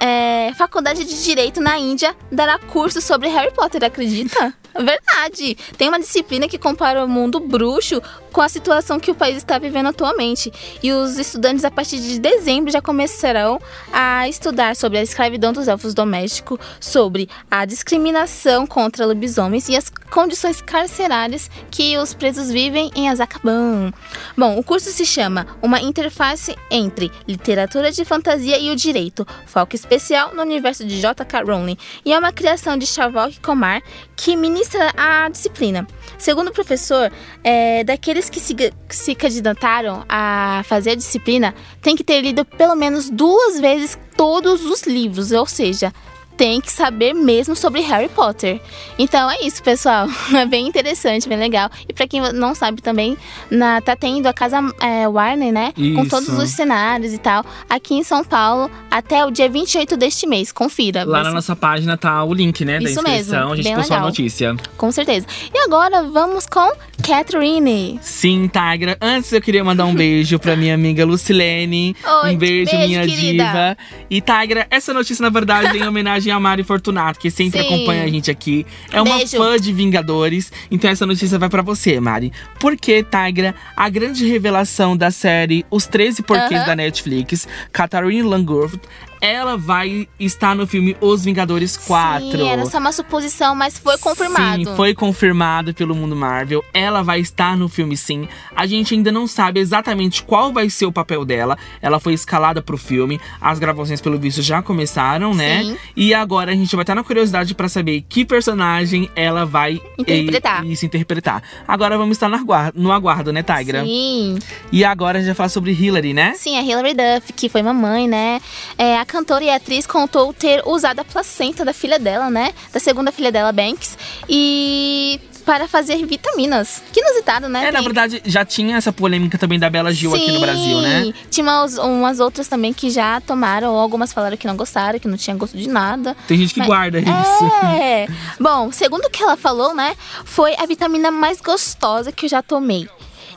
É, 0.00 0.52
Faculdade 0.54 1.04
de 1.04 1.24
Direito 1.24 1.60
na 1.60 1.78
Índia 1.78 2.14
dará 2.30 2.58
curso 2.58 3.00
sobre 3.00 3.28
Harry 3.28 3.52
Potter, 3.52 3.82
acredita? 3.84 4.54
Verdade! 4.74 5.56
Tem 5.76 5.88
uma 5.88 5.98
disciplina 5.98 6.46
que 6.46 6.58
compara 6.58 7.04
o 7.04 7.08
mundo 7.08 7.40
bruxo 7.40 8.00
com 8.32 8.40
a 8.40 8.48
situação 8.48 9.00
que 9.00 9.10
o 9.10 9.14
país 9.14 9.36
está 9.36 9.58
vivendo 9.58 9.88
atualmente. 9.88 10.52
E 10.82 10.92
os 10.92 11.18
estudantes, 11.18 11.64
a 11.64 11.70
partir 11.70 11.98
de 11.98 12.20
dezembro, 12.20 12.70
já 12.70 12.80
começarão 12.80 13.60
a 13.92 14.28
estudar 14.28 14.76
sobre 14.76 14.98
a 14.98 15.02
escravidão 15.02 15.52
dos 15.52 15.66
elfos 15.66 15.94
domésticos, 15.94 16.58
sobre 16.78 17.28
a 17.50 17.64
discriminação 17.64 18.66
contra 18.66 19.06
lobisomens 19.06 19.68
e 19.68 19.76
as 19.76 19.90
condições 20.10 20.60
carcerárias 20.60 21.50
que 21.70 21.96
os 21.98 22.14
presos 22.14 22.50
vivem 22.50 22.90
em 22.94 23.08
Azkaban. 23.08 23.92
Bom, 24.36 24.58
o 24.58 24.62
curso 24.62 24.90
se 24.90 25.04
chama 25.04 25.46
Uma 25.60 25.80
Interface 25.80 26.54
entre 26.70 27.10
Literatura 27.26 27.90
de 27.90 28.04
Fantasia 28.04 28.58
e 28.58 28.70
o 28.70 28.76
Direito, 28.76 29.26
foco 29.46 29.74
especial 29.88 30.34
no 30.34 30.42
universo 30.42 30.84
de 30.84 31.00
J.K. 31.00 31.42
Rowling, 31.42 31.78
e 32.04 32.12
é 32.12 32.18
uma 32.18 32.30
criação 32.30 32.76
de 32.76 32.86
Shavok 32.86 33.40
Komar 33.40 33.82
que 34.14 34.36
ministra 34.36 34.92
a 34.94 35.28
disciplina. 35.30 35.86
Segundo 36.18 36.48
o 36.48 36.52
professor, 36.52 37.10
é, 37.42 37.82
daqueles 37.84 38.28
que 38.28 38.38
se, 38.38 38.54
se 38.90 39.14
candidataram 39.14 40.04
a 40.06 40.62
fazer 40.66 40.90
a 40.90 40.94
disciplina, 40.94 41.54
tem 41.80 41.96
que 41.96 42.04
ter 42.04 42.20
lido 42.20 42.44
pelo 42.44 42.74
menos 42.74 43.08
duas 43.08 43.58
vezes 43.58 43.98
todos 44.14 44.64
os 44.66 44.82
livros, 44.82 45.32
ou 45.32 45.46
seja, 45.46 45.92
tem 46.38 46.60
que 46.60 46.70
saber 46.70 47.12
mesmo 47.12 47.56
sobre 47.56 47.80
Harry 47.80 48.08
Potter. 48.08 48.60
Então 48.96 49.28
é 49.28 49.44
isso, 49.44 49.62
pessoal. 49.62 50.08
É 50.38 50.46
bem 50.46 50.68
interessante, 50.68 51.28
bem 51.28 51.36
legal. 51.36 51.68
E 51.88 51.92
pra 51.92 52.06
quem 52.06 52.20
não 52.32 52.54
sabe 52.54 52.80
também, 52.80 53.16
na, 53.50 53.80
tá 53.80 53.96
tendo 53.96 54.26
a 54.28 54.32
casa 54.32 54.58
é, 54.80 55.08
Warner, 55.08 55.52
né? 55.52 55.72
Com 55.74 56.02
Isso. 56.02 56.10
todos 56.10 56.28
os 56.28 56.50
cenários 56.50 57.12
e 57.12 57.18
tal, 57.18 57.44
aqui 57.68 57.94
em 57.94 58.04
São 58.04 58.22
Paulo, 58.22 58.70
até 58.88 59.24
o 59.26 59.32
dia 59.32 59.48
28 59.48 59.96
deste 59.96 60.26
mês. 60.28 60.52
Confira. 60.52 61.02
Lá 61.02 61.18
Vai 61.18 61.24
na 61.24 61.32
nossa 61.32 61.56
página 61.56 61.96
tá 61.96 62.22
o 62.22 62.32
link, 62.32 62.64
né? 62.64 62.78
Da 62.78 62.88
Isso 62.88 63.00
inscrição. 63.00 63.38
mesmo, 63.38 63.52
a 63.52 63.56
gente 63.56 63.64
bem 63.64 63.74
postou 63.74 63.96
a 63.96 64.00
notícia. 64.00 64.56
Com 64.76 64.92
certeza. 64.92 65.26
E 65.52 65.58
agora 65.58 66.04
vamos 66.04 66.46
com 66.46 66.70
Catherine. 67.02 67.98
Sim, 68.00 68.46
Tagra. 68.48 68.96
Antes 69.00 69.32
eu 69.32 69.40
queria 69.40 69.64
mandar 69.64 69.86
um 69.86 69.94
beijo 69.94 70.38
pra 70.38 70.54
minha 70.54 70.74
amiga 70.74 71.04
Lucilene. 71.04 71.96
Oi, 72.24 72.34
um 72.34 72.36
beijo, 72.36 72.70
beijo, 72.70 72.86
minha 72.86 73.06
querida. 73.06 73.44
diva. 73.44 73.76
E 74.08 74.20
Tagra, 74.20 74.66
essa 74.70 74.94
notícia, 74.94 75.22
na 75.22 75.30
verdade, 75.30 75.78
é 75.78 75.80
em 75.82 75.88
homenagem 75.88 76.27
a 76.30 76.40
Mari 76.40 76.62
Fortunato, 76.62 77.18
que 77.18 77.30
sempre 77.30 77.60
Sim. 77.60 77.66
acompanha 77.66 78.04
a 78.04 78.08
gente 78.08 78.30
aqui. 78.30 78.66
É 78.92 79.00
uma 79.00 79.16
Beijo. 79.16 79.36
fã 79.36 79.56
de 79.58 79.72
Vingadores. 79.72 80.52
Então 80.70 80.90
essa 80.90 81.06
notícia 81.06 81.38
vai 81.38 81.48
pra 81.48 81.62
você, 81.62 81.98
Mari. 82.00 82.32
Porque, 82.60 83.02
Tagra, 83.02 83.54
a 83.76 83.88
grande 83.88 84.26
revelação 84.26 84.96
da 84.96 85.10
série 85.10 85.64
Os 85.70 85.86
13 85.86 86.22
Porquês 86.22 86.60
Aham. 86.60 86.66
da 86.66 86.76
Netflix, 86.76 87.46
Catherine 87.72 88.22
Langford, 88.22 88.80
ela 89.20 89.56
vai 89.56 90.08
estar 90.18 90.54
no 90.54 90.66
filme 90.66 90.96
Os 91.00 91.24
Vingadores 91.24 91.76
4. 91.76 92.30
Sim, 92.30 92.48
era 92.48 92.66
só 92.66 92.78
uma 92.78 92.92
suposição, 92.92 93.54
mas 93.54 93.78
foi 93.78 93.98
confirmado. 93.98 94.64
Sim, 94.64 94.76
foi 94.76 94.94
confirmado 94.94 95.74
pelo 95.74 95.94
mundo 95.94 96.16
Marvel. 96.16 96.64
Ela 96.72 97.02
vai 97.02 97.20
estar 97.20 97.56
no 97.56 97.68
filme 97.68 97.96
sim. 97.96 98.28
A 98.54 98.66
gente 98.66 98.94
ainda 98.94 99.10
não 99.12 99.26
sabe 99.26 99.60
exatamente 99.60 100.22
qual 100.22 100.52
vai 100.52 100.70
ser 100.70 100.86
o 100.86 100.92
papel 100.92 101.24
dela. 101.24 101.56
Ela 101.80 102.00
foi 102.00 102.12
escalada 102.12 102.62
pro 102.62 102.76
filme. 102.76 103.20
As 103.40 103.58
gravações, 103.58 104.00
pelo 104.00 104.18
visto, 104.18 104.42
já 104.42 104.62
começaram, 104.62 105.34
né? 105.34 105.62
Sim. 105.62 105.76
E 105.96 106.14
agora 106.14 106.52
a 106.52 106.54
gente 106.54 106.74
vai 106.74 106.82
estar 106.82 106.94
na 106.94 107.04
curiosidade 107.04 107.54
pra 107.54 107.68
saber 107.68 108.04
que 108.08 108.24
personagem 108.24 109.10
ela 109.14 109.44
vai 109.44 109.80
Interpretar. 109.98 110.64
E, 110.64 110.72
e 110.72 110.76
se 110.76 110.86
interpretar. 110.86 111.42
Agora 111.66 111.96
vamos 111.98 112.16
estar 112.16 112.28
no 112.28 112.36
aguardo, 112.36 112.80
no 112.80 112.92
aguardo 112.92 113.32
né, 113.32 113.42
Tigra? 113.42 113.84
Sim. 113.84 114.38
E 114.70 114.84
agora 114.84 115.18
a 115.18 115.20
gente 115.20 115.28
vai 115.28 115.34
falar 115.34 115.48
sobre 115.48 115.72
Hillary, 115.72 116.12
né? 116.12 116.34
Sim, 116.36 116.56
a 116.56 116.62
Hilary 116.62 116.94
Duff, 116.94 117.32
que 117.32 117.48
foi 117.48 117.62
mamãe, 117.62 118.08
né? 118.08 118.40
É, 118.76 118.98
a 118.98 119.04
cantora 119.08 119.42
e 119.42 119.50
atriz 119.50 119.86
contou 119.86 120.32
ter 120.32 120.62
usado 120.66 121.00
a 121.00 121.04
placenta 121.04 121.64
da 121.64 121.72
filha 121.72 121.98
dela, 121.98 122.30
né? 122.30 122.52
Da 122.72 122.78
segunda 122.78 123.10
filha 123.10 123.32
dela, 123.32 123.50
Banks. 123.50 123.96
E 124.28 125.20
para 125.44 125.66
fazer 125.66 126.04
vitaminas. 126.04 126.82
Que 126.92 127.00
inusitado, 127.00 127.48
né? 127.48 127.68
É, 127.68 127.72
na 127.72 127.78
Tem- 127.78 127.84
verdade, 127.84 128.22
já 128.26 128.44
tinha 128.44 128.76
essa 128.76 128.92
polêmica 128.92 129.38
também 129.38 129.58
da 129.58 129.70
Bela 129.70 129.90
Gil 129.90 130.14
aqui 130.14 130.30
no 130.30 130.40
Brasil, 130.40 130.80
né? 130.82 131.04
Sim, 131.04 131.14
Tinha 131.30 131.44
umas, 131.46 131.78
umas 131.78 132.20
outras 132.20 132.46
também 132.48 132.70
que 132.74 132.90
já 132.90 133.18
tomaram, 133.22 133.74
algumas 133.74 134.12
falaram 134.12 134.36
que 134.36 134.46
não 134.46 134.54
gostaram, 134.56 134.98
que 134.98 135.08
não 135.08 135.16
tinha 135.16 135.34
gosto 135.34 135.56
de 135.56 135.66
nada. 135.66 136.14
Tem 136.26 136.36
gente 136.36 136.52
que 136.52 136.58
Mas- 136.60 136.68
guarda 136.68 136.98
isso. 136.98 137.44
É. 137.80 138.06
Bom, 138.38 138.70
segundo 138.70 139.06
o 139.06 139.10
que 139.10 139.22
ela 139.22 139.38
falou, 139.38 139.74
né, 139.74 139.96
foi 140.24 140.54
a 140.58 140.66
vitamina 140.66 141.10
mais 141.10 141.40
gostosa 141.40 142.12
que 142.12 142.26
eu 142.26 142.30
já 142.30 142.42
tomei. 142.42 142.86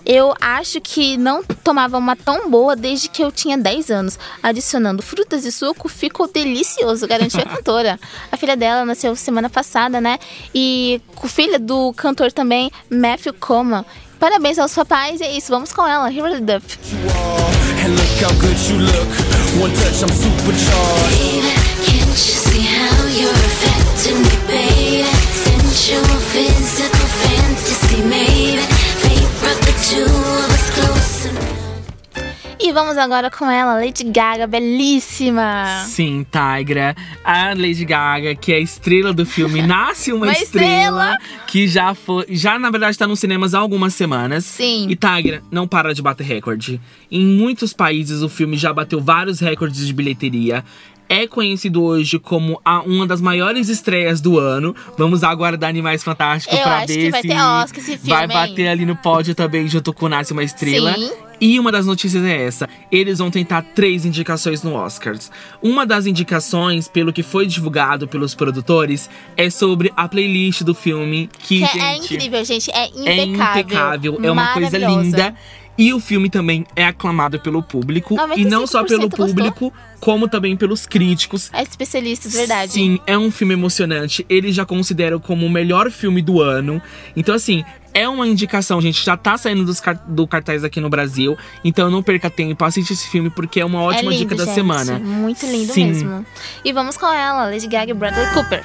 Eu 0.06 0.34
acho 0.40 0.82
que 0.82 1.18
não 1.18 1.44
tomava 1.44 1.98
uma 1.98 2.16
tão 2.16 2.50
boa 2.50 2.76
desde 2.76 3.10
que 3.10 3.24
eu 3.24 3.32
tinha 3.32 3.58
10 3.58 3.90
anos. 3.92 4.20
Adicionando 4.42 5.02
frutas 5.02 5.46
e 5.46 5.52
suco, 5.52 5.88
ficou 5.88 6.28
delicioso, 6.28 7.08
garantiu 7.08 7.42
a 7.42 7.46
cantora. 7.56 8.00
A 8.32 8.38
filha 8.38 8.56
dela 8.58 8.86
nasceu 8.86 9.16
semana 9.16 9.50
passada, 9.50 10.02
né? 10.02 10.18
E 10.54 11.02
com 11.16 11.28
filha 11.28 11.60
do 11.60 11.94
cantor 11.94 12.32
também, 12.32 12.72
Matthew 12.90 13.34
Coma. 13.36 13.86
Parabéns 14.20 14.60
aos 14.60 14.74
papais, 14.74 15.20
e 15.20 15.24
é 15.24 15.36
isso, 15.36 15.50
vamos 15.50 15.74
com 15.74 15.88
ela, 15.88 16.08
affecting 23.32 24.22
me, 24.22 24.36
baby? 24.48 25.06
Sensual, 25.44 26.20
physical 26.32 27.08
fantasy, 27.08 28.02
maybe. 28.04 28.91
E 32.64 32.72
vamos 32.72 32.96
agora 32.96 33.32
com 33.32 33.50
ela, 33.50 33.74
Lady 33.74 34.04
Gaga, 34.04 34.46
belíssima. 34.46 35.84
Sim, 35.88 36.24
Tigra. 36.30 36.96
A 37.24 37.50
Lady 37.56 37.84
Gaga, 37.84 38.36
que 38.36 38.54
é 38.54 38.58
a 38.58 38.60
estrela 38.60 39.12
do 39.12 39.26
filme, 39.26 39.62
nasce 39.66 40.14
uma, 40.14 40.28
Uma 40.28 40.32
estrela, 40.34 41.16
estrela. 41.16 41.18
que 41.48 41.68
já 41.68 41.96
foi. 41.96 42.28
Já, 42.30 42.60
na 42.60 42.70
verdade, 42.70 42.96
tá 42.96 43.08
nos 43.08 43.20
cinemas 43.20 43.56
há 43.56 43.60
algumas 43.60 43.96
semanas. 43.96 44.46
Sim. 44.46 44.88
E 44.90 44.96
Tigra 44.96 45.42
não 45.50 45.68
para 45.68 45.92
de 45.94 46.04
bater 46.04 46.24
recorde. 46.24 46.80
Em 47.12 47.26
muitos 47.26 47.74
países, 47.74 48.22
o 48.22 48.30
filme 48.30 48.56
já 48.56 48.72
bateu 48.72 49.02
vários 49.02 49.40
recordes 49.40 49.86
de 49.88 49.92
bilheteria. 49.92 50.64
É 51.12 51.28
conhecido 51.28 51.84
hoje 51.84 52.18
como 52.18 52.60
a- 52.64 52.82
uma 52.82 53.06
das 53.06 53.20
maiores 53.20 53.68
estreias 53.70 54.22
do 54.22 54.40
ano. 54.40 54.74
Vamos 54.98 55.24
aguardar 55.24 55.70
Animais 55.70 56.04
Fantásticos 56.04 56.58
Eu 56.58 56.64
pra 56.64 56.78
acho 56.78 56.88
ver 56.88 56.98
que 56.98 57.12
vai 57.12 57.22
se 57.22 57.28
ter 57.28 57.34
Oscar 57.36 57.80
esse 57.80 57.98
filme, 57.98 58.10
vai 58.10 58.24
hein? 58.24 58.28
bater 58.30 58.68
ali 58.70 58.86
no 58.86 58.96
pódio 58.96 59.36
também 59.36 59.68
junto 59.68 59.92
com 59.94 60.08
Nasce 60.08 60.32
uma 60.32 60.44
Estrela. 60.44 60.94
Sim. 60.94 61.12
E 61.42 61.60
uma 61.60 61.72
das 61.72 61.88
notícias 61.88 62.24
é 62.24 62.44
essa: 62.46 62.70
eles 62.92 63.18
vão 63.18 63.32
tentar 63.32 63.64
três 63.74 64.06
indicações 64.06 64.62
no 64.62 64.76
Oscars. 64.76 65.32
Uma 65.62 65.86
das 65.88 66.06
indicações, 66.06 66.88
pelo 66.88 67.12
que 67.12 67.24
foi 67.24 67.48
divulgado 67.48 68.08
pelos 68.08 68.36
produtores, 68.36 69.10
é 69.36 69.50
sobre 69.50 69.92
a 69.98 70.08
playlist 70.08 70.62
do 70.62 70.76
filme, 70.76 71.28
que, 71.40 71.58
Que 71.60 71.64
é- 71.64 71.68
é 71.68 71.96
gente, 71.96 72.14
incrível, 72.14 72.46
gente. 72.46 72.70
É 72.72 72.84
é 72.84 73.24
impecável. 73.24 73.62
impecável, 73.64 74.20
é 74.24 74.32
uma 74.32 74.54
coisa 74.54 74.78
linda. 74.78 75.36
E 75.78 75.94
o 75.94 76.00
filme 76.00 76.30
também 76.30 76.66
é 76.76 76.86
aclamado 76.86 77.40
pelo 77.40 77.64
público. 77.64 78.16
E 78.36 78.46
não 78.46 78.68
só 78.68 78.84
pelo 78.84 79.10
95% 79.10 79.10
gostou. 79.10 79.28
público, 79.28 79.74
como 80.00 80.28
também 80.28 80.56
pelos 80.56 80.86
críticos. 80.86 81.50
É 81.54 81.64
especialistas, 81.64 82.34
verdade. 82.34 82.74
Sim, 82.74 83.00
é 83.08 83.18
um 83.18 83.32
filme 83.32 83.54
emocionante. 83.54 84.26
Eles 84.30 84.56
já 84.56 84.66
consideram 84.66 85.20
como 85.20 85.46
o 85.46 85.50
melhor 85.50 85.90
filme 85.90 86.22
do 86.22 86.42
ano. 86.42 86.82
Então, 87.16 87.34
assim, 87.34 87.64
é 87.94 88.08
uma 88.08 88.28
indicação, 88.28 88.82
gente. 88.82 89.04
Já 89.04 89.18
tá 89.18 89.38
saindo 89.38 89.66
dos 89.66 89.82
do 90.08 90.28
cartaz 90.28 90.64
aqui 90.64 90.80
no 90.80 90.90
Brasil. 90.90 91.38
Então 91.64 91.90
não 91.90 92.02
perca 92.02 92.30
tempo, 92.30 92.64
assiste 92.64 92.94
esse 92.94 93.10
filme, 93.10 93.30
porque 93.30 93.60
é 93.60 93.66
uma 93.66 93.82
ótima 93.82 94.12
é 94.12 94.16
lindo, 94.16 94.30
dica 94.30 94.36
da 94.36 94.46
gente. 94.46 94.56
semana. 94.56 95.00
Muito 95.00 95.46
lindo 95.46 95.74
Sim. 95.74 95.88
mesmo. 95.88 96.26
E 96.64 96.72
vamos 96.72 96.98
com 96.98 97.08
ela, 97.08 97.46
Lady 97.46 97.68
Gaga 97.68 97.92
e 97.92 97.94
Bradley 97.94 98.34
Cooper. 98.34 98.64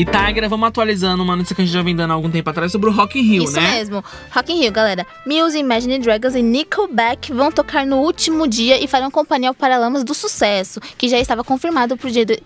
E 0.00 0.04
Tigra, 0.06 0.48
vamos 0.48 0.66
atualizando 0.66 1.22
uma 1.22 1.36
notícia 1.36 1.54
que 1.54 1.60
a 1.60 1.64
gente 1.66 1.74
já 1.74 1.82
vem 1.82 1.94
dando 1.94 2.12
há 2.12 2.14
algum 2.14 2.30
tempo 2.30 2.48
atrás 2.48 2.72
sobre 2.72 2.88
o 2.88 2.92
Rock 2.92 3.18
in 3.18 3.22
Rio, 3.22 3.44
Isso 3.44 3.60
né? 3.60 3.72
mesmo. 3.72 4.02
Rock 4.30 4.50
in 4.50 4.62
Rio, 4.62 4.72
galera. 4.72 5.06
Muse, 5.26 5.58
Imagine 5.58 5.98
Dragons 5.98 6.34
e 6.34 6.40
Nickelback 6.40 7.30
vão 7.34 7.52
tocar 7.52 7.84
no 7.84 7.98
último 7.98 8.48
dia 8.48 8.82
e 8.82 8.88
farão 8.88 9.10
companhia 9.10 9.50
ao 9.50 9.54
Paralamas 9.54 10.02
do 10.02 10.14
Sucesso, 10.14 10.80
que 10.96 11.06
já 11.06 11.18
estava 11.18 11.44
confirmado 11.44 11.98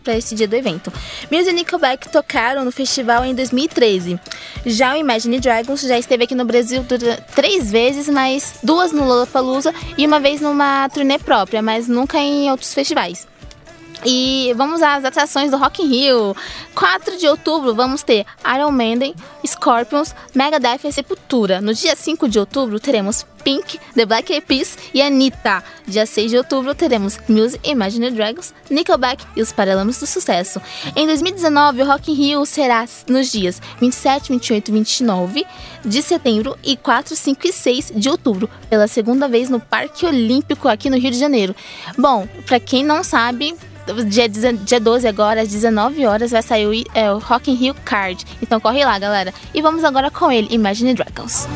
para 0.03 0.17
esse 0.17 0.35
dia 0.35 0.49
do 0.49 0.57
evento. 0.57 0.93
Muse 1.31 1.51
e 1.51 1.53
Nickelback 1.53 2.09
tocaram 2.09 2.65
no 2.65 2.73
festival 2.73 3.25
em 3.25 3.33
2013. 3.37 4.19
Já 4.67 4.95
o 4.95 4.97
Imagine 4.97 5.39
Dragons 5.39 5.83
já 5.83 5.97
esteve 5.97 6.25
aqui 6.25 6.35
no 6.35 6.45
Brasil 6.45 6.85
três 7.37 7.71
vezes, 7.71 8.09
mas 8.09 8.57
duas 8.65 8.91
no 8.91 9.05
Lollapalooza 9.05 9.73
e 9.97 10.05
uma 10.05 10.19
vez 10.19 10.41
numa 10.41 10.89
turnê 10.89 11.21
própria, 11.21 11.63
mas 11.63 11.87
nunca 11.87 12.19
em 12.19 12.51
outros 12.51 12.75
festivais. 12.75 13.29
E 14.05 14.53
vamos 14.57 14.83
às 14.83 15.05
atrações 15.05 15.51
do 15.51 15.57
Rock 15.57 15.83
in 15.83 15.87
Rio. 15.87 16.37
4 16.75 17.17
de 17.17 17.27
outubro 17.27 17.75
vamos 17.75 18.03
ter 18.03 18.27
Iron 18.55 18.71
Maiden, 18.71 19.15
Scorpions, 19.47 20.15
Megadeth 20.35 20.81
e 20.85 20.93
Sepultura. 20.93 21.61
No 21.61 21.73
dia 21.73 21.97
5 21.97 22.29
de 22.29 22.39
outubro 22.39 22.79
teremos 22.79 23.25
Pink, 23.43 23.79
The 23.95 24.07
Black 24.07 24.33
Eyed 24.33 24.47
Peas 24.47 24.77
e 24.93 25.03
Anitta. 25.03 25.63
Dia 25.87 26.07
6 26.07 26.31
de 26.31 26.39
outubro 26.39 26.75
teremos 26.75 27.19
Muse, 27.29 27.61
Imagine 27.63 28.11
Dragons, 28.11 28.55
Nickelback 28.71 29.25
e 29.37 29.43
os 29.43 29.53
Paralamas 29.53 29.99
do 29.99 30.07
Sucesso. 30.07 30.61
Em 30.97 31.07
2019, 31.07 31.83
o 31.83 31.87
Rock 31.87 32.11
in 32.11 32.15
Rio 32.15 32.47
será 32.47 32.87
nos 33.09 33.31
dias 33.31 33.61
27, 33.81 34.33
28 34.33 34.69
e 34.69 34.73
29 34.73 35.47
de 35.85 36.03
setembro 36.03 36.59
e 36.65 36.77
4, 36.77 37.15
5 37.15 37.47
e 37.47 37.53
6 37.53 37.93
de 37.95 38.09
outubro, 38.09 38.49
pela 38.71 38.89
segunda 38.89 39.29
vez 39.29 39.51
no 39.51 39.61
Parque 39.61 40.07
Olímpico 40.07 40.69
aqui 40.69 40.89
no 40.89 40.99
Rio 40.99 41.11
de 41.11 41.19
Janeiro. 41.19 41.55
Bom, 41.99 42.27
pra 42.47 42.59
quem 42.59 42.83
não 42.83 43.05
sabe, 43.05 43.55
dia, 44.09 44.29
dia 44.29 44.81
12 44.81 45.07
agora, 45.07 45.43
às 45.43 45.49
19 45.49 46.07
horas, 46.07 46.31
vai 46.31 46.43
sair 46.43 46.67
o, 46.67 46.73
é, 46.95 47.13
o 47.13 47.19
Rock 47.19 47.51
in 47.51 47.55
Rio 47.55 47.75
Card. 47.85 48.25
Então 48.41 48.59
corre 48.59 48.85
lá, 48.85 48.99
galera. 48.99 49.33
E 49.53 49.61
vamos 49.61 49.85
agora 49.85 50.11
com 50.11 50.33
ele, 50.33 50.49
Imagine 50.51 50.95
Dragons. 50.95 51.47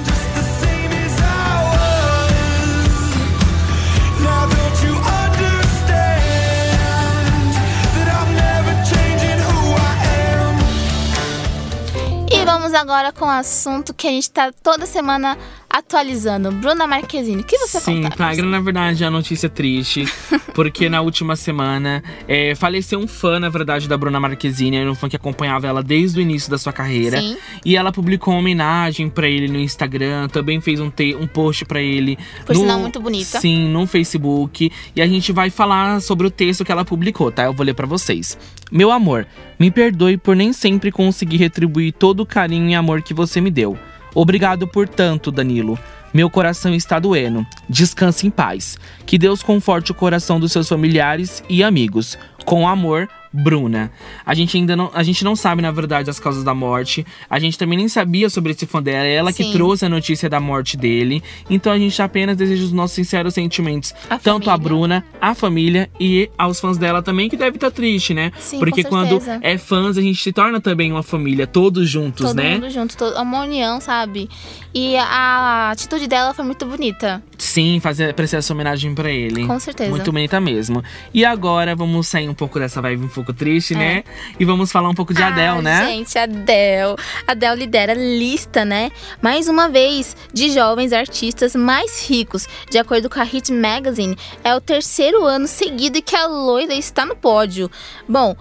E 12.31 12.45
vamos 12.45 12.75
agora 12.75 13.11
com 13.11 13.25
o 13.25 13.31
assunto 13.31 13.95
que 13.95 14.07
a 14.07 14.11
gente 14.11 14.31
tá 14.31 14.53
toda 14.62 14.85
semana 14.85 15.37
atualizando. 15.69 16.51
Bruna 16.53 16.87
Marquezine, 16.87 17.43
o 17.43 17.45
que 17.45 17.59
você 17.59 17.79
Sim, 17.81 18.03
conta? 18.03 18.31
Tigra, 18.31 18.47
na 18.47 18.61
verdade, 18.61 19.05
a 19.05 19.11
notícia 19.11 19.47
é 19.47 19.51
triste. 19.51 20.05
porque 20.55 20.89
na 20.89 21.01
última 21.01 21.37
semana 21.37 22.03
é, 22.27 22.55
faleceu 22.55 22.99
um 22.99 23.07
fã, 23.07 23.39
na 23.39 23.49
verdade, 23.49 23.89
da 23.89 23.97
Bruna 23.97 24.19
Marquezine. 24.19 24.77
Era 24.77 24.91
um 24.91 24.95
fã 24.95 25.09
que 25.09 25.17
acompanhava 25.17 25.67
ela 25.67 25.83
desde 25.83 26.19
o 26.19 26.23
início 26.23 26.51
da 26.51 26.59
sua 26.59 26.73
carreira. 26.73 27.21
Sim. 27.21 27.37
E 27.65 27.77
ela 27.77 27.93
publicou 27.93 28.35
uma 28.35 28.41
homenagem 28.41 29.09
pra 29.09 29.29
ele 29.29 29.49
no 29.49 29.59
Instagram. 29.59 30.29
Também 30.29 30.61
fez 30.61 30.81
um, 30.81 30.91
te 30.91 31.15
um 31.15 31.27
post 31.27 31.65
pra 31.65 31.81
ele. 31.81 32.19
Por 32.45 32.55
no, 32.55 32.63
sinal, 32.63 32.81
muito 32.81 33.01
bonita. 33.01 33.41
Sim, 33.41 33.69
no 33.69 33.87
Facebook. 33.87 34.73
E 34.97 35.03
a 35.03 35.07
gente 35.07 35.33
vai 35.33 35.51
falar 35.51 36.01
sobre 36.01 36.27
o 36.27 36.31
texto 36.31 36.65
que 36.65 36.73
ela 36.73 36.85
publicou, 36.85 37.31
tá? 37.31 37.45
Eu 37.45 37.53
vou 37.53 37.65
ler 37.65 37.75
pra 37.75 37.87
vocês. 37.87 38.39
Meu 38.71 38.91
amor, 38.91 39.27
me 39.59 39.71
perdoe 39.71 40.17
por 40.17 40.35
nem 40.35 40.53
sempre 40.53 40.91
conseguir 40.91 41.37
retribuir 41.37 41.93
todo 41.93 42.21
o 42.21 42.27
carinho 42.27 42.69
e 42.71 42.75
amor 42.75 43.03
que 43.03 43.15
você 43.15 43.41
me 43.41 43.51
deu. 43.51 43.79
Obrigado 44.14 44.66
por 44.66 44.88
tanto, 44.88 45.31
Danilo. 45.31 45.79
Meu 46.12 46.31
coração 46.31 46.75
está 46.75 46.99
doendo. 46.99 47.47
Descanse 47.68 48.27
em 48.27 48.31
paz. 48.31 48.79
Que 49.05 49.18
Deus 49.18 49.42
conforte 49.42 49.92
o 49.92 49.94
coração 49.94 50.40
dos 50.40 50.53
seus 50.53 50.68
familiares 50.68 51.42
e 51.49 51.62
amigos. 51.62 52.18
Com 52.44 52.66
amor, 52.66 53.09
Bruna. 53.33 53.91
A 54.25 54.35
gente 54.35 54.57
ainda 54.57 54.75
não, 54.77 54.91
a 54.95 55.03
gente 55.03 55.25
não 55.25 55.37
sabe 55.37 55.62
na 55.62 55.71
verdade 55.71 56.11
as 56.11 56.19
causas 56.21 56.45
da 56.45 56.55
morte. 56.55 57.05
A 57.29 57.38
gente 57.38 57.59
também 57.59 57.79
nem 57.79 57.88
sabia 57.88 58.29
sobre 58.31 58.53
esse 58.53 58.67
fã 58.67 58.83
dela. 58.83 59.07
É 59.07 59.14
ela 59.14 59.33
que 59.33 59.45
Sim. 59.45 59.53
trouxe 59.53 59.85
a 59.85 59.88
notícia 59.88 60.29
da 60.29 60.41
morte 60.41 60.77
dele. 60.77 61.23
Então 61.49 61.73
a 61.73 61.79
gente 61.79 62.01
apenas 62.01 62.37
deseja 62.37 62.64
os 62.64 62.73
nossos 62.73 62.95
sinceros 62.95 63.35
sentimentos, 63.35 63.95
A 64.09 64.19
tanto 64.19 64.49
à 64.51 64.53
família. 64.55 64.59
Bruna, 64.69 65.05
à 65.21 65.35
família 65.35 65.91
e 66.01 66.31
aos 66.37 66.61
fãs 66.61 66.79
dela 66.79 67.03
também, 67.03 67.29
que 67.29 67.37
deve 67.37 67.57
estar 67.57 67.71
triste, 67.71 68.14
né? 68.14 68.33
Sim, 68.38 68.59
Porque 68.59 68.83
quando 68.85 69.21
é 69.43 69.59
fãs, 69.59 69.97
a 69.97 70.03
gente 70.03 70.23
se 70.23 70.33
torna 70.33 70.61
também 70.61 70.91
uma 70.93 71.03
família, 71.03 71.47
todos 71.47 71.88
juntos, 71.88 72.27
Todo 72.27 72.37
né? 72.37 72.55
mundo 72.55 72.71
junto, 72.71 72.97
todo, 72.97 73.17
uma 73.21 73.43
união, 73.43 73.81
sabe? 73.81 74.29
E 74.75 74.97
a 74.97 75.71
atitude 75.71 76.07
dela 76.07 76.35
foi 76.35 76.45
muito 76.45 76.64
bonita. 76.67 77.23
Sim, 77.37 77.81
fazer 77.81 78.12
prestar 78.14 78.38
essa 78.38 78.53
homenagem 78.53 78.95
pra 78.95 79.11
ele. 79.11 79.47
Com 79.47 79.59
certeza. 79.59 79.91
Muito 79.91 80.11
bonita 80.12 80.41
mesmo. 80.41 80.83
E 81.14 81.25
agora 81.25 81.75
vamos 81.75 82.07
sair 82.07 82.29
um 82.29 82.35
pouco 82.35 82.59
dessa 82.59 82.81
vibe 82.83 83.09
pouco 83.25 83.33
triste, 83.33 83.75
né? 83.75 84.03
E 84.39 84.45
vamos 84.45 84.71
falar 84.73 84.89
um 84.89 84.95
pouco 84.95 85.13
de 85.13 85.23
Adele, 85.23 85.59
ah, 85.59 85.63
né? 85.63 85.87
Gente, 85.87 86.19
Adele. 86.19 86.97
Adele 87.27 87.57
lidera 87.57 87.93
a 87.93 87.95
lista, 87.95 88.65
né? 88.65 88.91
Mais 89.21 89.49
uma 89.49 89.69
vez, 89.69 90.17
de 90.33 90.51
jovens 90.51 90.93
artistas 90.93 91.55
mais 91.55 92.09
ricos. 92.09 92.47
De 92.71 92.79
acordo 92.79 93.09
com 93.11 93.21
a 93.21 93.25
Hit 93.25 93.53
Magazine, 93.53 94.17
é 94.43 94.55
o 94.55 94.61
terceiro 94.61 95.25
ano 95.25 95.47
seguido 95.47 96.01
que 96.03 96.15
a 96.17 96.27
loira 96.27 96.75
está 96.75 97.05
no 97.05 97.17
pódio. 97.17 97.71
Bom, 98.09 98.35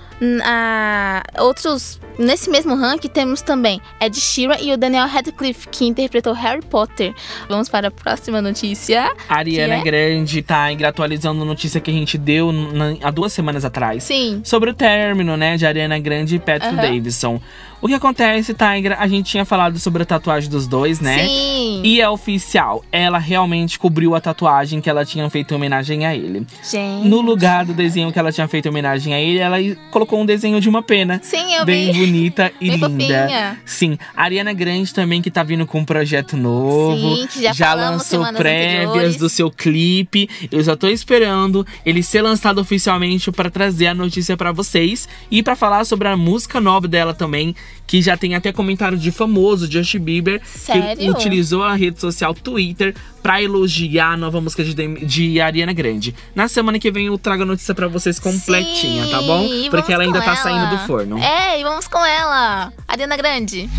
a- 0.44 1.24
outros. 1.40 2.00
Nesse 2.18 2.50
mesmo 2.50 2.74
ranking 2.76 3.10
temos 3.10 3.44
também 3.44 3.80
Ed 4.02 4.20
Sheeran 4.20 4.58
e 4.60 4.74
o 4.74 4.78
Daniel 4.78 5.08
Radcliffe, 5.08 5.68
que 5.68 5.86
interpretou 5.86 6.34
Harry 6.34 6.63
Potter. 6.63 7.13
Vamos 7.48 7.70
para 7.70 7.90
a 7.90 7.92
próxima 7.92 8.42
notícia. 8.42 9.13
Ariana 9.30 9.76
é? 9.76 9.82
Grande 9.84 10.42
tá 10.42 10.68
atualizando 10.88 11.46
notícia 11.46 11.80
que 11.80 11.92
a 11.92 11.94
gente 11.94 12.18
deu 12.18 12.52
na- 12.52 12.96
há 13.04 13.12
duas 13.12 13.32
semanas 13.32 13.63
atrás. 13.63 14.04
Sim. 14.04 14.42
Sobre 14.44 14.66
o 14.69 14.73
término, 14.73 15.38
né, 15.38 15.58
de 15.58 15.65
Ariana 15.65 15.99
Grande 15.99 16.36
e 16.36 16.39
Patrick 16.39 16.75
Aham. 16.75 16.82
Davidson. 16.82 17.41
O 17.80 17.88
que 17.88 17.94
acontece, 17.94 18.56
Tigra? 18.56 18.98
A 19.00 19.08
gente 19.08 19.30
tinha 19.30 19.46
falado 19.46 19.78
sobre 19.78 20.02
a 20.02 20.06
tatuagem 20.06 20.50
dos 20.50 20.68
dois, 20.68 21.00
né? 21.00 21.28
Sim. 21.28 21.82
E 21.84 22.02
é 22.02 22.10
oficial. 22.10 22.84
Ela 22.92 23.20
realmente 23.20 23.78
cobriu 23.78 24.16
a 24.16 24.20
tatuagem 24.20 24.82
que 24.82 24.90
ela 24.90 25.06
tinha 25.06 25.30
feito 25.30 25.54
em 25.54 25.58
homenagem 25.58 26.04
a 26.06 26.16
ele. 26.16 26.46
Gente. 26.70 27.08
No 27.08 27.22
lugar 27.22 27.66
do 27.66 27.74
desenho 27.74 28.12
que 28.12 28.18
ela 28.18 28.32
tinha 28.32 28.48
feito 28.48 28.66
em 28.66 28.70
homenagem 28.70 29.13
a 29.13 29.20
ele, 29.20 29.38
ela 29.38 29.58
colocou 29.92 30.20
um 30.20 30.26
desenho 30.26 30.60
de 30.60 30.68
uma 30.68 30.82
pena. 30.82 31.20
Sim, 31.24 31.54
eu 31.54 31.66
Bem 31.66 31.92
vi. 31.92 32.00
bonita 32.00 32.52
e 32.60 32.70
Bem 32.72 32.78
linda. 32.80 32.90
fofinha. 32.90 33.60
Sim. 33.63 33.98
A 34.16 34.24
Ariana 34.24 34.54
Grande 34.54 34.92
também, 34.92 35.22
que 35.22 35.30
tá 35.30 35.44
vindo 35.44 35.66
com 35.68 35.80
um 35.80 35.86
projeto 35.86 36.36
novo. 36.36 37.16
Sim, 37.16 37.28
que 37.28 37.44
já 37.44 37.54
falamos 37.54 38.12
lançou 38.12 38.34
prévias 38.34 38.88
anteriores. 38.90 39.18
do 39.18 39.30
seu 39.30 39.52
clipe. 39.52 40.28
Eu 40.52 40.63
já 40.63 40.76
tô 40.76 40.88
esperando 40.88 41.66
ele 41.86 42.02
ser 42.02 42.24
lançado 42.24 42.60
oficialmente 42.60 43.32
pra 43.32 43.52
trazer 43.52 43.88
a 43.88 43.94
notícia 43.94 44.36
pra 44.36 44.52
vocês. 44.52 45.08
E 45.30 45.44
pra 45.44 45.56
falar 45.56 45.86
sobre 45.86 46.08
a 46.08 46.18
música 46.18 46.60
nova 46.60 46.88
dela 46.88 47.13
também. 47.13 47.56
Que 47.86 48.01
já 48.01 48.17
tem 48.17 48.36
até 48.36 48.51
comentário 48.51 48.97
de 48.97 49.12
famoso, 49.12 49.71
Justin 49.71 49.99
Bieber. 49.99 50.41
Que 50.41 50.47
Sério? 50.60 51.12
utilizou 51.12 51.63
a 51.63 51.73
rede 51.73 52.01
social 52.01 52.34
Twitter 52.34 52.93
pra 53.23 53.41
elogiar 53.41 54.12
a 54.13 54.17
nova 54.17 54.41
música 54.41 54.62
de, 54.63 54.73
de 55.06 55.39
Ariana 55.39 55.71
Grande. 55.71 56.13
Na 56.36 56.47
semana 56.49 56.80
que 56.80 56.91
vem 56.91 57.06
eu 57.08 57.17
trago 57.17 57.43
a 57.43 57.45
notícia 57.45 57.73
pra 57.73 57.88
vocês 57.88 58.19
completinha, 58.19 59.08
tá 59.08 59.21
bom? 59.21 59.47
Sim, 59.47 59.69
Porque 59.69 59.93
ela 59.93 60.03
ainda 60.03 60.19
com 60.19 60.25
tá 60.25 60.32
ela. 60.32 60.43
saindo 60.43 60.69
do 60.69 60.86
forno. 60.86 61.17
É, 61.19 61.60
e 61.60 61.63
vamos 61.63 61.88
com 61.88 62.06
ela. 62.06 62.73
Ariana 62.88 63.15
Grande. 63.15 63.69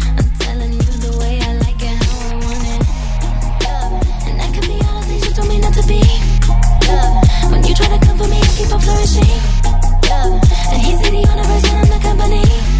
When 6.29 7.65
you 7.65 7.75
try 7.75 7.89
to 7.89 7.99
come 8.07 8.19
for 8.19 8.29
me, 8.29 8.37
I 8.37 8.47
keep 8.57 8.73
on 8.73 8.81
flourishing. 8.81 9.25
Yeah. 10.05 10.41
And 10.73 10.83
he's 10.83 11.01
the 11.01 11.11
universe 11.17 11.65
and 11.65 11.79
I'm 11.79 11.89
the 11.89 11.99
company. 12.03 12.78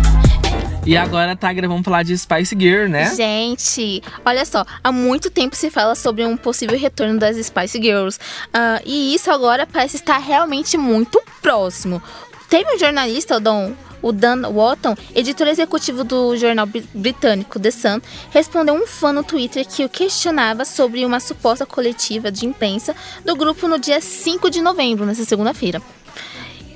E 0.89 0.97
agora, 0.97 1.37
Tagra, 1.37 1.69
vamos 1.69 1.85
falar 1.85 2.03
de 2.03 2.17
Spice 2.17 2.57
Girl, 2.59 2.89
né? 2.89 3.15
Gente, 3.15 4.03
olha 4.25 4.43
só, 4.47 4.65
há 4.83 4.91
muito 4.91 5.29
tempo 5.31 5.55
se 5.55 5.69
fala 5.71 5.95
sobre 5.95 6.25
um 6.25 6.35
possível 6.35 6.79
retorno 6.79 7.19
das 7.19 7.37
Spice 7.45 7.79
Girls. 7.79 8.19
Ah, 8.55 8.81
e 8.87 9.15
isso 9.15 9.31
agora 9.31 9.67
parece 9.67 9.97
estar 9.97 10.17
realmente 10.17 10.79
muito 10.79 11.21
próximo. 11.43 12.03
Teve 12.49 12.75
um 12.75 12.79
jornalista, 12.79 13.37
o 13.37 13.41
Don, 13.41 13.75
o 14.01 14.13
Dan 14.13 14.49
Walton, 14.49 14.97
editor 15.15 15.49
executivo 15.49 16.05
do 16.05 16.35
jornal 16.39 16.65
bri- 16.65 16.89
britânico 16.95 17.61
The 17.61 17.71
Sun, 17.71 18.01
respondeu 18.31 18.75
um 18.75 18.87
fã 18.87 19.13
no 19.13 19.23
Twitter 19.23 19.67
que 19.69 19.85
o 19.85 19.91
questionava 19.91 20.65
sobre 20.65 21.05
uma 21.05 21.21
suposta 21.21 21.67
coletiva 21.67 22.33
de 22.33 22.47
imprensa 22.47 22.97
do 23.27 23.37
grupo 23.37 23.69
no 23.69 23.79
dia 23.79 24.01
5 24.01 24.49
de 24.49 24.63
novembro, 24.63 25.05
nessa 25.05 25.27
segunda-feira. 25.27 25.83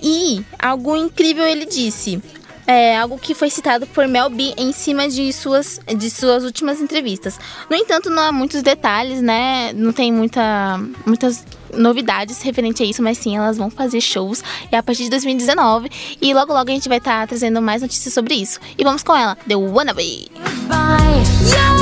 E 0.03 0.45
algo 0.59 0.97
incrível 0.97 1.47
ele 1.47 1.65
disse. 1.65 2.21
É 2.67 2.97
algo 2.97 3.19
que 3.19 3.35
foi 3.35 3.51
citado 3.51 3.87
por 3.87 4.07
Mel 4.07 4.31
B 4.31 4.55
em 4.57 4.73
cima 4.73 5.09
de 5.09 5.33
suas, 5.33 5.81
de 5.97 6.11
suas 6.11 6.45
últimas 6.45 6.81
entrevistas. 6.81 7.39
No 7.69 7.77
entanto, 7.77 8.09
não 8.09 8.23
há 8.23 8.33
muitos 8.33 8.63
detalhes, 8.63 9.21
né? 9.21 9.73
Não 9.73 9.93
tem 9.93 10.13
muita, 10.13 10.81
muitas 11.05 11.45
novidades 11.73 12.43
referente 12.43 12.83
a 12.83 12.87
isso, 12.87 13.03
mas 13.03 13.19
sim, 13.19 13.37
elas 13.37 13.57
vão 13.57 13.71
fazer 13.71 14.01
shows 14.01 14.45
a 14.71 14.83
partir 14.83 15.05
de 15.05 15.11
2019. 15.11 15.91
E 16.21 16.33
logo 16.35 16.53
logo 16.53 16.71
a 16.71 16.75
gente 16.75 16.89
vai 16.89 16.99
estar 16.99 17.27
trazendo 17.27 17.61
mais 17.61 17.83
notícias 17.83 18.13
sobre 18.15 18.35
isso. 18.35 18.61
E 18.79 18.85
vamos 18.85 19.03
com 19.03 19.17
ela, 19.17 19.37
The 19.49 19.57
Wannabe. 19.57 20.31
Bye. 20.69 21.23
Yo, 21.45 21.73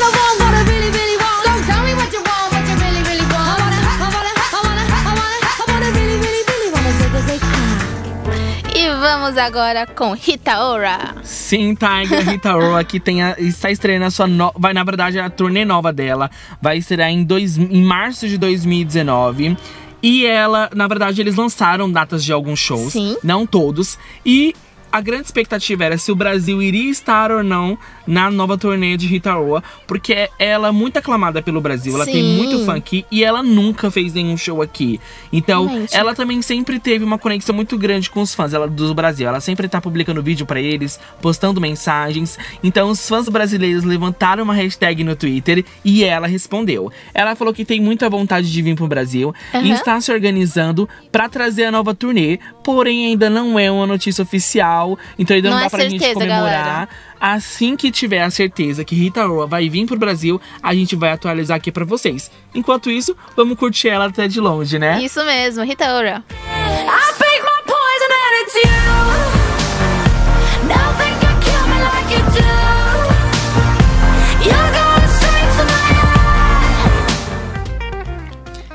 I'll 0.00 0.27
vamos 9.10 9.38
agora 9.38 9.86
com 9.86 10.12
Rita 10.12 10.60
Ora. 10.60 11.14
Sim, 11.22 11.74
Tiger 11.74 12.28
Rita 12.28 12.54
Ora 12.54 12.84
que 12.84 13.00
tem 13.00 13.22
a, 13.22 13.34
está 13.38 13.70
estreando 13.70 14.04
a 14.04 14.10
sua 14.10 14.26
no, 14.26 14.52
vai 14.54 14.74
na 14.74 14.84
verdade 14.84 15.18
a 15.18 15.30
turnê 15.30 15.64
nova 15.64 15.90
dela 15.90 16.30
vai 16.60 16.76
estrear 16.76 17.08
em, 17.08 17.24
dois, 17.24 17.56
em 17.56 17.82
março 17.82 18.28
de 18.28 18.36
2019 18.36 19.56
e 20.02 20.26
ela 20.26 20.68
na 20.74 20.86
verdade 20.86 21.22
eles 21.22 21.36
lançaram 21.36 21.90
datas 21.90 22.22
de 22.22 22.34
alguns 22.34 22.58
shows, 22.58 22.92
Sim. 22.92 23.16
não 23.24 23.46
todos 23.46 23.98
e 24.26 24.54
a 24.90 25.00
grande 25.00 25.24
expectativa 25.26 25.84
era 25.84 25.98
se 25.98 26.10
o 26.10 26.16
Brasil 26.16 26.62
iria 26.62 26.90
estar 26.90 27.30
ou 27.30 27.42
não 27.42 27.78
na 28.06 28.30
nova 28.30 28.56
turnê 28.56 28.96
de 28.96 29.06
Rita 29.06 29.36
Ora, 29.36 29.62
porque 29.86 30.28
ela 30.38 30.68
é 30.68 30.70
muito 30.70 30.98
aclamada 30.98 31.42
pelo 31.42 31.60
Brasil, 31.60 31.94
ela 31.94 32.04
tem 32.04 32.14
Sim. 32.14 32.36
muito 32.36 32.64
fã 32.64 32.76
aqui 32.76 33.04
e 33.10 33.22
ela 33.22 33.42
nunca 33.42 33.90
fez 33.90 34.14
nenhum 34.14 34.36
show 34.36 34.62
aqui. 34.62 35.00
Então, 35.32 35.66
Realmente. 35.66 35.96
ela 35.96 36.14
também 36.14 36.40
sempre 36.42 36.78
teve 36.78 37.04
uma 37.04 37.18
conexão 37.18 37.54
muito 37.54 37.76
grande 37.76 38.08
com 38.08 38.20
os 38.22 38.34
fãs 38.34 38.54
ela, 38.54 38.66
do 38.66 38.94
Brasil. 38.94 39.28
Ela 39.28 39.40
sempre 39.40 39.68
tá 39.68 39.80
publicando 39.80 40.22
vídeo 40.22 40.46
pra 40.46 40.60
eles, 40.60 40.98
postando 41.20 41.60
mensagens. 41.60 42.38
Então, 42.62 42.90
os 42.90 43.06
fãs 43.06 43.28
brasileiros 43.28 43.84
levantaram 43.84 44.44
uma 44.44 44.54
hashtag 44.54 45.04
no 45.04 45.14
Twitter 45.14 45.64
e 45.84 46.04
ela 46.04 46.26
respondeu. 46.26 46.90
Ela 47.12 47.34
falou 47.34 47.52
que 47.52 47.64
tem 47.64 47.80
muita 47.80 48.08
vontade 48.08 48.50
de 48.50 48.62
vir 48.62 48.74
pro 48.74 48.86
Brasil 48.86 49.34
e 49.52 49.56
Aham. 49.56 49.74
está 49.74 50.00
se 50.00 50.10
organizando 50.12 50.88
pra 51.12 51.28
trazer 51.28 51.64
a 51.64 51.70
nova 51.70 51.94
turnê, 51.94 52.38
porém 52.64 53.06
ainda 53.06 53.28
não 53.28 53.58
é 53.58 53.70
uma 53.70 53.86
notícia 53.86 54.22
oficial, 54.22 54.77
então 55.18 55.36
ainda 55.36 55.50
não, 55.50 55.56
Não 55.56 55.62
dá 55.62 55.66
é 55.66 55.70
pra 55.70 55.80
gente 55.88 55.98
certeza, 56.00 56.14
comemorar. 56.14 56.64
galera. 56.64 56.88
Assim 57.20 57.76
que 57.76 57.90
tiver 57.90 58.22
a 58.22 58.30
certeza 58.30 58.84
que 58.84 58.94
Rita 58.94 59.28
Ora 59.28 59.46
vai 59.46 59.68
vir 59.68 59.86
pro 59.86 59.98
Brasil, 59.98 60.40
a 60.62 60.72
gente 60.74 60.94
vai 60.94 61.10
atualizar 61.10 61.56
aqui 61.56 61.72
pra 61.72 61.84
vocês. 61.84 62.30
Enquanto 62.54 62.90
isso, 62.90 63.16
vamos 63.36 63.58
curtir 63.58 63.88
ela 63.88 64.06
até 64.06 64.28
de 64.28 64.40
longe, 64.40 64.78
né? 64.78 65.00
Isso 65.02 65.24
mesmo, 65.24 65.64
Rita 65.64 65.92
Ora. 65.94 66.22
I 66.30 69.27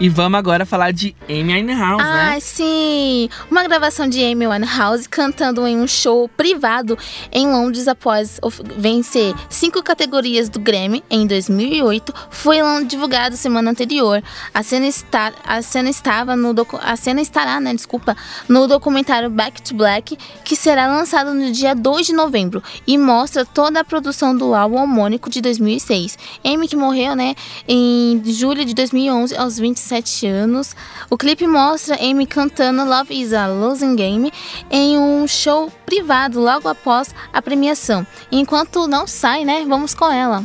E 0.03 0.09
vamos 0.09 0.37
agora 0.37 0.65
falar 0.65 0.91
de 0.91 1.15
Amy 1.29 1.53
Winehouse, 1.53 2.03
Ah, 2.03 2.31
né? 2.31 2.39
sim! 2.41 3.29
Uma 3.49 3.63
gravação 3.63 4.05
de 4.05 4.21
Amy 4.21 4.45
Winehouse 4.45 5.07
cantando 5.07 5.65
em 5.65 5.79
um 5.79 5.87
show 5.87 6.27
privado 6.27 6.97
em 7.31 7.47
Londres 7.47 7.87
após 7.87 8.37
vencer 8.75 9.33
cinco 9.49 9.81
categorias 9.81 10.49
do 10.49 10.59
Grammy 10.59 11.01
em 11.09 11.25
2008 11.25 12.13
foi 12.29 12.57
divulgado 12.85 13.37
semana 13.37 13.71
anterior. 13.71 14.21
A 14.53 14.61
cena, 14.61 14.87
está, 14.87 15.31
a 15.41 15.61
cena 15.61 15.89
estava 15.89 16.35
no 16.35 16.53
a 16.81 16.95
cena 16.97 17.21
estará, 17.21 17.61
né, 17.61 17.73
desculpa, 17.73 18.13
no 18.49 18.67
documentário 18.67 19.29
Back 19.29 19.61
to 19.61 19.73
Black 19.73 20.17
que 20.43 20.57
será 20.57 20.85
lançado 20.87 21.33
no 21.33 21.49
dia 21.49 21.73
2 21.73 22.07
de 22.07 22.13
novembro 22.13 22.61
e 22.85 22.97
mostra 22.97 23.45
toda 23.45 23.79
a 23.79 23.85
produção 23.85 24.35
do 24.35 24.53
álbum 24.53 24.83
homônico 24.83 25.29
de 25.29 25.39
2006. 25.39 26.17
Amy 26.43 26.67
que 26.67 26.75
morreu, 26.75 27.15
né, 27.15 27.35
em 27.65 28.21
julho 28.25 28.65
de 28.65 28.73
2011 28.73 29.37
aos 29.37 29.57
27 29.57 29.92
anos. 30.27 30.75
O 31.09 31.17
clipe 31.17 31.45
mostra 31.47 31.95
Amy 31.95 32.25
cantando 32.25 32.85
Love 32.85 33.13
is 33.13 33.33
a 33.33 33.47
Losing 33.47 33.95
Game 33.95 34.31
em 34.69 34.97
um 34.97 35.27
show 35.27 35.71
privado 35.85 36.39
logo 36.39 36.67
após 36.67 37.13
a 37.31 37.41
premiação. 37.41 38.05
Enquanto 38.31 38.87
não 38.87 39.05
sai, 39.07 39.45
né, 39.45 39.65
vamos 39.67 39.93
com 39.93 40.11
ela. 40.11 40.43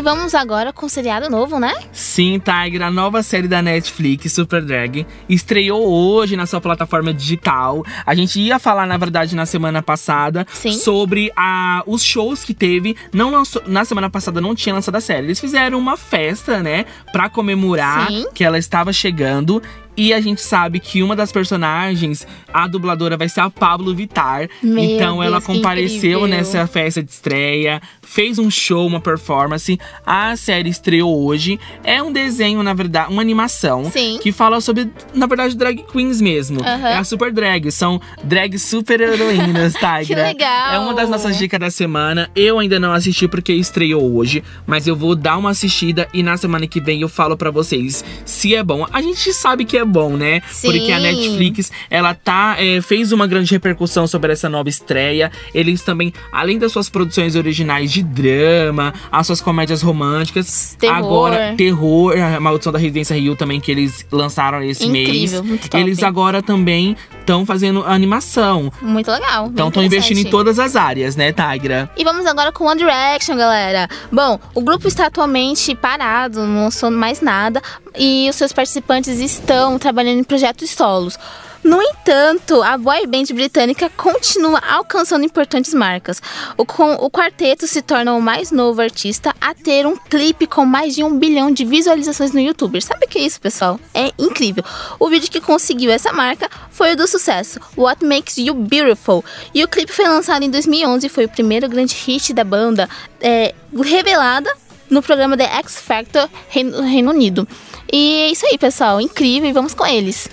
E 0.00 0.02
vamos 0.02 0.34
agora 0.34 0.72
com 0.72 0.86
o 0.86 0.88
seriado 0.88 1.28
novo, 1.28 1.60
né? 1.60 1.74
Sim, 1.92 2.40
Tiger, 2.40 2.80
a 2.80 2.90
nova 2.90 3.22
série 3.22 3.46
da 3.46 3.60
Netflix, 3.60 4.32
Super 4.32 4.62
Drag, 4.62 5.06
estreou 5.28 5.86
hoje 5.86 6.38
na 6.38 6.46
sua 6.46 6.58
plataforma 6.58 7.12
digital. 7.12 7.84
A 8.06 8.14
gente 8.14 8.40
ia 8.40 8.58
falar, 8.58 8.86
na 8.86 8.96
verdade, 8.96 9.36
na 9.36 9.44
semana 9.44 9.82
passada 9.82 10.46
Sim. 10.54 10.72
sobre 10.72 11.30
a, 11.36 11.82
os 11.86 12.02
shows 12.02 12.42
que 12.44 12.54
teve. 12.54 12.96
Não 13.12 13.30
lançou- 13.30 13.62
na 13.66 13.84
semana 13.84 14.08
passada 14.08 14.40
não 14.40 14.54
tinha 14.54 14.74
lançado 14.74 14.94
a 14.96 15.02
série. 15.02 15.26
Eles 15.26 15.38
fizeram 15.38 15.78
uma 15.78 15.98
festa, 15.98 16.62
né, 16.62 16.86
pra 17.12 17.28
comemorar 17.28 18.06
Sim. 18.08 18.24
que 18.32 18.42
ela 18.42 18.56
estava 18.56 18.94
chegando. 18.94 19.62
E 19.96 20.12
a 20.12 20.20
gente 20.20 20.40
sabe 20.40 20.80
que 20.80 21.02
uma 21.02 21.14
das 21.14 21.32
personagens, 21.32 22.26
a 22.52 22.66
dubladora, 22.66 23.16
vai 23.16 23.28
ser 23.28 23.40
a 23.40 23.50
Pablo 23.50 23.94
Vittar. 23.94 24.48
Meu 24.62 24.82
então 24.82 25.22
ela 25.22 25.38
Deus, 25.38 25.46
que 25.46 25.52
compareceu 25.52 26.26
nessa 26.26 26.66
festa 26.66 27.02
de 27.02 27.10
estreia, 27.10 27.80
fez 28.02 28.38
um 28.38 28.50
show, 28.50 28.86
uma 28.86 29.00
performance. 29.00 29.78
A 30.06 30.36
série 30.36 30.70
estreou 30.70 31.24
hoje. 31.24 31.58
É 31.84 32.02
um 32.02 32.12
desenho, 32.12 32.62
na 32.62 32.72
verdade, 32.72 33.12
uma 33.12 33.22
animação 33.22 33.90
Sim. 33.90 34.18
que 34.22 34.32
fala 34.32 34.60
sobre, 34.60 34.90
na 35.14 35.26
verdade, 35.26 35.56
drag 35.56 35.84
queens 35.90 36.20
mesmo. 36.20 36.60
É 36.64 36.96
a 36.96 37.04
super 37.04 37.32
drag, 37.32 37.70
são 37.70 38.00
drag 38.24 38.58
super 38.58 39.00
heroínas, 39.00 39.74
Tigra. 39.74 40.00
Que 40.10 40.14
legal. 40.14 40.74
É 40.74 40.78
uma 40.78 40.94
das 40.94 41.08
nossas 41.08 41.36
dicas 41.36 41.60
da 41.60 41.70
semana. 41.70 42.30
Eu 42.34 42.58
ainda 42.58 42.80
não 42.80 42.92
assisti 42.92 43.28
porque 43.28 43.52
estreou 43.52 44.16
hoje, 44.16 44.42
mas 44.66 44.86
eu 44.86 44.96
vou 44.96 45.14
dar 45.14 45.36
uma 45.36 45.50
assistida 45.50 46.08
e 46.12 46.22
na 46.22 46.36
semana 46.36 46.66
que 46.66 46.80
vem 46.80 47.02
eu 47.02 47.08
falo 47.08 47.36
pra 47.36 47.50
vocês 47.50 48.04
se 48.24 48.54
é 48.54 48.62
bom. 48.62 48.86
A 48.92 49.00
gente 49.00 49.32
sabe 49.32 49.64
que 49.64 49.76
é 49.76 49.79
bom, 49.84 50.16
né? 50.16 50.42
Sim. 50.48 50.70
Porque 50.72 50.92
a 50.92 50.98
Netflix, 50.98 51.70
ela 51.90 52.14
tá 52.14 52.56
é, 52.58 52.80
fez 52.80 53.12
uma 53.12 53.26
grande 53.26 53.50
repercussão 53.52 54.06
sobre 54.06 54.32
essa 54.32 54.48
nova 54.48 54.68
estreia. 54.68 55.30
Eles 55.54 55.82
também, 55.82 56.12
além 56.32 56.58
das 56.58 56.72
suas 56.72 56.88
produções 56.88 57.36
originais 57.36 57.90
de 57.90 58.02
drama, 58.02 58.92
as 59.10 59.26
suas 59.26 59.40
comédias 59.40 59.82
românticas, 59.82 60.76
Terror. 60.78 60.96
agora 60.96 61.54
terror, 61.56 62.14
a 62.16 62.40
Maldição 62.40 62.72
da 62.72 62.78
Residência 62.78 63.14
Rio 63.14 63.36
também 63.36 63.60
que 63.60 63.70
eles 63.70 64.06
lançaram 64.10 64.62
esse 64.62 64.86
Incrível, 64.86 65.12
mês. 65.12 65.40
muito 65.42 65.68
top. 65.68 65.82
Eles 65.82 66.02
agora 66.02 66.42
também 66.42 66.96
estão 67.20 67.46
fazendo 67.46 67.84
animação. 67.84 68.72
Muito 68.82 69.10
legal. 69.10 69.46
Então 69.46 69.68
estão 69.68 69.82
investindo 69.82 70.18
em 70.18 70.24
todas 70.24 70.58
as 70.58 70.76
áreas, 70.76 71.16
né, 71.16 71.32
Tigra? 71.32 71.90
E 71.96 72.04
vamos 72.04 72.26
agora 72.26 72.50
com 72.52 72.64
One 72.64 72.78
Direction, 72.78 73.36
galera. 73.36 73.88
Bom, 74.10 74.38
o 74.54 74.60
grupo 74.60 74.88
está 74.88 75.06
atualmente 75.06 75.74
parado, 75.74 76.46
não 76.46 76.64
lançou 76.64 76.90
mais 76.90 77.20
nada, 77.20 77.62
e 77.96 78.28
os 78.28 78.36
seus 78.36 78.52
participantes 78.52 79.18
estão 79.18 79.78
trabalhando 79.78 80.20
em 80.20 80.24
projetos 80.24 80.70
solos. 80.70 81.18
No 81.62 81.80
entanto, 81.82 82.62
a 82.62 82.78
boy 82.78 83.06
band 83.06 83.24
britânica 83.34 83.90
continua 83.90 84.60
alcançando 84.66 85.26
importantes 85.26 85.74
marcas. 85.74 86.20
O, 86.56 86.64
com- 86.64 86.94
o 86.94 87.10
quarteto 87.10 87.66
se 87.66 87.82
torna 87.82 88.14
o 88.14 88.20
mais 88.22 88.50
novo 88.50 88.80
artista 88.80 89.34
a 89.40 89.52
ter 89.54 89.86
um 89.86 89.94
clipe 89.94 90.46
com 90.46 90.64
mais 90.64 90.94
de 90.94 91.04
um 91.04 91.18
bilhão 91.18 91.52
de 91.52 91.64
visualizações 91.66 92.32
no 92.32 92.40
YouTube. 92.40 92.80
Sabe 92.80 93.04
o 93.04 93.08
que 93.08 93.18
é 93.18 93.22
isso, 93.22 93.38
pessoal? 93.40 93.78
É 93.92 94.10
incrível. 94.18 94.64
O 94.98 95.08
vídeo 95.10 95.30
que 95.30 95.40
conseguiu 95.40 95.90
essa 95.90 96.12
marca 96.14 96.48
foi 96.70 96.92
o 96.92 96.96
do 96.96 97.06
sucesso 97.06 97.60
What 97.76 98.02
Makes 98.04 98.38
You 98.38 98.54
Beautiful. 98.54 99.22
E 99.54 99.62
o 99.62 99.68
clipe 99.68 99.92
foi 99.92 100.08
lançado 100.08 100.42
em 100.42 100.50
2011 100.50 101.06
e 101.06 101.10
foi 101.10 101.26
o 101.26 101.28
primeiro 101.28 101.68
grande 101.68 101.94
hit 101.94 102.32
da 102.32 102.42
banda 102.42 102.88
é, 103.20 103.54
revelada 103.76 104.50
no 104.88 105.02
programa 105.02 105.36
The 105.36 105.44
X 105.58 105.76
Factor 105.80 106.28
Reino, 106.48 106.80
Reino 106.82 107.10
Unido. 107.10 107.46
E 107.92 108.22
é 108.22 108.30
isso 108.30 108.46
aí, 108.46 108.58
pessoal. 108.58 109.00
Incrível 109.00 109.48
vamos 109.52 109.74
com 109.74 109.86
eles. 109.86 110.28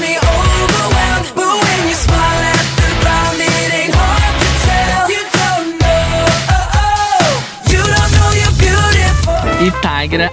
You 0.00 0.37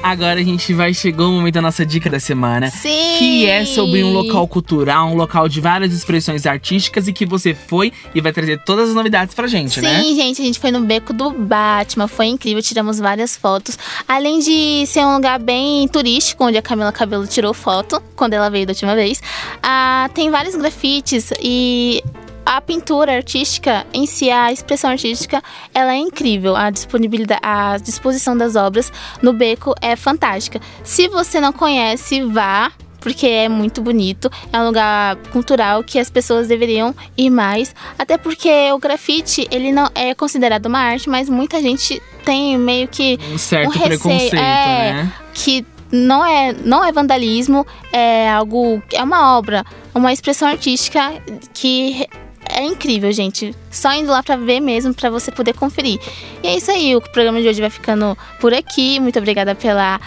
agora 0.02 0.40
a 0.40 0.44
gente 0.44 0.74
vai 0.74 0.94
chegou 0.94 1.30
o 1.30 1.32
momento 1.34 1.56
da 1.56 1.62
nossa 1.62 1.86
dica 1.86 2.10
da 2.10 2.20
semana. 2.20 2.70
Sim! 2.70 3.18
Que 3.20 3.46
é 3.46 3.66
sobre 3.66 4.04
um 4.04 4.14
local 4.14 4.48
cultural, 4.48 5.10
um 5.10 5.16
local 5.16 5.50
de 5.50 5.60
várias 5.60 5.92
expressões 5.92 6.46
artísticas 6.46 7.08
e 7.08 7.14
que 7.14 7.26
você 7.26 7.54
foi 7.54 7.92
e 8.14 8.22
vai 8.22 8.32
trazer 8.32 8.60
todas 8.64 8.90
as 8.90 8.96
novidades 8.96 9.36
pra 9.36 9.48
gente, 9.48 9.76
Sim, 9.76 9.82
né? 9.82 10.04
gente, 10.04 10.42
a 10.42 10.46
gente 10.46 10.60
foi 10.60 10.72
no 10.72 10.82
beco 10.82 11.12
do 11.12 11.32
Batman, 11.32 12.08
foi 12.08 12.28
incrível, 12.28 12.62
tiramos 12.62 13.00
várias 13.00 13.36
fotos. 13.36 13.78
Além 14.08 14.40
de 14.40 14.86
ser 14.88 15.06
um 15.06 15.16
lugar 15.16 15.40
bem 15.40 15.88
turístico, 15.88 16.46
onde 16.46 16.58
a 16.58 16.62
Camila 16.62 16.92
Cabelo 16.92 17.28
tirou 17.28 17.54
foto 17.54 18.02
quando 18.16 18.34
ela 18.34 18.50
veio 18.50 18.66
da 18.66 18.72
última 18.72 18.96
vez, 18.96 19.22
ah, 19.62 20.10
tem 20.14 20.32
vários 20.32 20.56
grafites 20.56 21.32
e 21.42 22.02
a 22.46 22.62
pintura 22.62 23.16
artística 23.16 23.86
em 23.94 24.06
si, 24.06 24.30
a 24.30 24.52
expressão 24.52 24.92
artística, 24.92 25.42
ela 25.74 25.94
é 25.94 25.98
incrível. 25.98 26.56
A 26.56 26.70
disponibilidade, 26.70 27.42
a 27.44 27.78
disposição 27.78 28.38
das 28.38 28.56
obras 28.56 28.92
no 29.22 29.34
beco 29.34 29.74
é 29.82 29.96
fantástica. 29.96 30.62
Se 30.84 31.08
você 31.08 31.40
não 31.42 31.52
conhece, 31.52 32.22
vá 32.22 32.72
porque 33.06 33.28
é 33.28 33.48
muito 33.48 33.84
bonito. 33.84 34.32
É 34.52 34.60
um 34.60 34.66
lugar 34.66 35.16
cultural 35.32 35.84
que 35.84 36.00
as 36.00 36.10
pessoas 36.10 36.48
deveriam 36.48 36.96
ir 37.16 37.30
mais, 37.30 37.76
até 38.00 38.18
porque 38.18 38.50
o 38.74 38.80
grafite 38.80 39.48
ele 39.52 39.72
não 39.72 39.88
é 39.94 40.16
considerado 40.16 40.66
uma 40.66 40.80
arte, 40.80 41.08
mas 41.08 41.30
muita 41.30 41.62
gente 41.62 42.02
tem 42.26 42.58
meio 42.58 42.88
que 42.88 43.20
Um 43.32 43.38
certo 43.38 43.68
um 43.68 43.72
receio, 43.72 44.00
preconceito, 44.00 44.36
é, 44.36 44.94
né? 44.94 45.14
que 45.36 45.64
não 45.92 46.26
é 46.26 46.52
não 46.52 46.84
é 46.84 46.92
vandalismo, 46.92 47.66
é 47.94 48.28
algo 48.28 48.82
é 48.92 49.04
uma 49.04 49.38
obra, 49.38 49.64
uma 49.94 50.12
expressão 50.12 50.48
artística 50.48 51.14
que 51.54 52.08
é 52.56 52.64
incrível, 52.64 53.12
gente. 53.12 53.54
Só 53.70 53.94
indo 53.94 54.10
lá 54.10 54.24
pra 54.24 54.38
ver 54.38 54.60
mesmo, 54.60 54.94
pra 54.94 55.10
você 55.10 55.32
poder 55.32 55.54
conferir. 55.54 56.00
E 56.42 56.48
é 56.48 56.56
isso 56.56 56.72
aí, 56.72 56.96
o 56.96 57.02
programa 57.02 57.42
de 57.42 57.48
hoje 57.48 57.60
vai 57.60 57.70
ficando 57.70 58.18
por 58.40 58.54
aqui. 58.54 59.00
Muito 59.00 59.20
obrigada 59.20 59.54
pela 59.54 60.00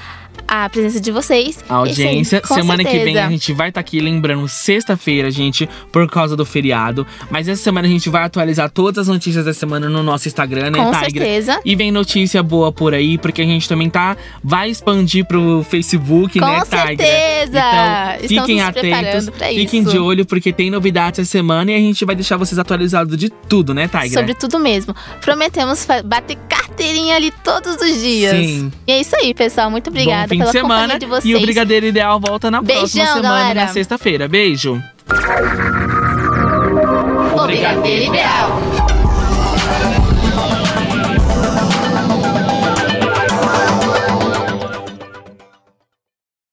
a 0.47 0.69
presença 0.69 1.01
de 1.01 1.11
vocês. 1.11 1.59
A 1.69 1.75
audiência. 1.77 2.41
Sim, 2.41 2.47
com 2.47 2.55
semana 2.55 2.85
que 2.85 2.91
vem 2.91 3.05
certeza. 3.05 3.27
a 3.27 3.31
gente 3.31 3.53
vai 3.53 3.69
estar 3.69 3.81
aqui 3.81 4.01
lembrando 4.01 4.47
sexta-feira, 4.49 5.31
gente, 5.31 5.69
por 5.93 6.09
causa 6.09 6.37
do 6.37 6.45
feriado. 6.45 7.07
Mas 7.31 7.49
essa 7.49 7.63
semana 7.63 7.87
a 7.87 7.91
gente 7.91 8.09
vai 8.09 8.23
atualizar 8.25 8.71
todas 8.71 8.99
as 9.03 9.09
notícias 9.09 9.45
da 9.45 9.55
semana 9.55 9.89
no 9.89 10.03
nosso 10.03 10.29
Instagram, 10.29 10.71
né, 10.71 10.79
Com 10.79 10.91
Tigra? 10.93 11.25
certeza. 11.25 11.61
E 11.65 11.75
vem 11.77 11.91
notícia 11.91 12.43
boa 12.43 12.73
por 12.73 12.95
aí, 12.95 13.19
porque 13.19 13.43
a 13.43 13.45
gente 13.45 13.69
também 13.69 13.91
tá. 13.91 14.17
Vai 14.43 14.71
expandir 14.71 15.25
pro 15.27 15.65
Facebook, 15.69 16.39
Com 16.39 16.47
né, 16.47 16.61
Tigra? 16.63 16.87
certeza! 16.87 18.19
Então, 18.23 18.45
fiquem 18.45 18.61
atentos, 18.63 19.31
fiquem 19.55 19.83
de 19.85 19.99
olho, 19.99 20.25
porque 20.25 20.53
tem 20.53 20.71
novidades 20.71 21.21
essa 21.21 21.31
semana 21.31 21.73
e 21.73 21.75
a 21.75 21.79
gente 21.79 22.05
vai 22.05 22.15
deixar 22.15 22.37
vocês 22.37 22.59
atualizados 22.59 23.17
de 23.17 23.31
tudo, 23.31 23.75
né, 23.75 23.89
Tigra? 23.89 24.09
Sobre 24.21 24.35
tudo 24.35 24.59
mesmo. 24.59 24.95
Prometemos 25.21 25.87
bater 26.05 26.37
carteirinha 26.49 27.17
ali 27.17 27.31
todos 27.43 27.77
os 27.77 28.01
dias. 28.01 28.37
Sim. 28.37 28.73
E 28.87 28.93
é 28.93 29.01
isso 29.01 29.15
aí, 29.17 29.35
pessoal. 29.35 29.71
Muito 29.71 29.89
obrigada 29.89 30.28
Bom 30.28 30.28
fim 30.29 30.39
pela 30.39 30.53
de 30.53 30.59
semana. 30.59 30.99
de 30.99 31.07
vocês. 31.07 31.25
E 31.25 31.35
o 31.35 31.41
Brigadeiro 31.41 31.87
Ideal 31.87 32.21
volta 32.21 32.51
na 32.51 32.63
próxima 32.63 32.83
Beijão, 33.05 33.17
semana, 33.17 33.39
galera. 33.41 33.61
na 33.63 33.69
sexta-feira. 33.69 34.29
Beijo. 34.29 34.83
O 37.37 37.47
Brigadeiro 37.47 38.05
Ideal. 38.15 38.68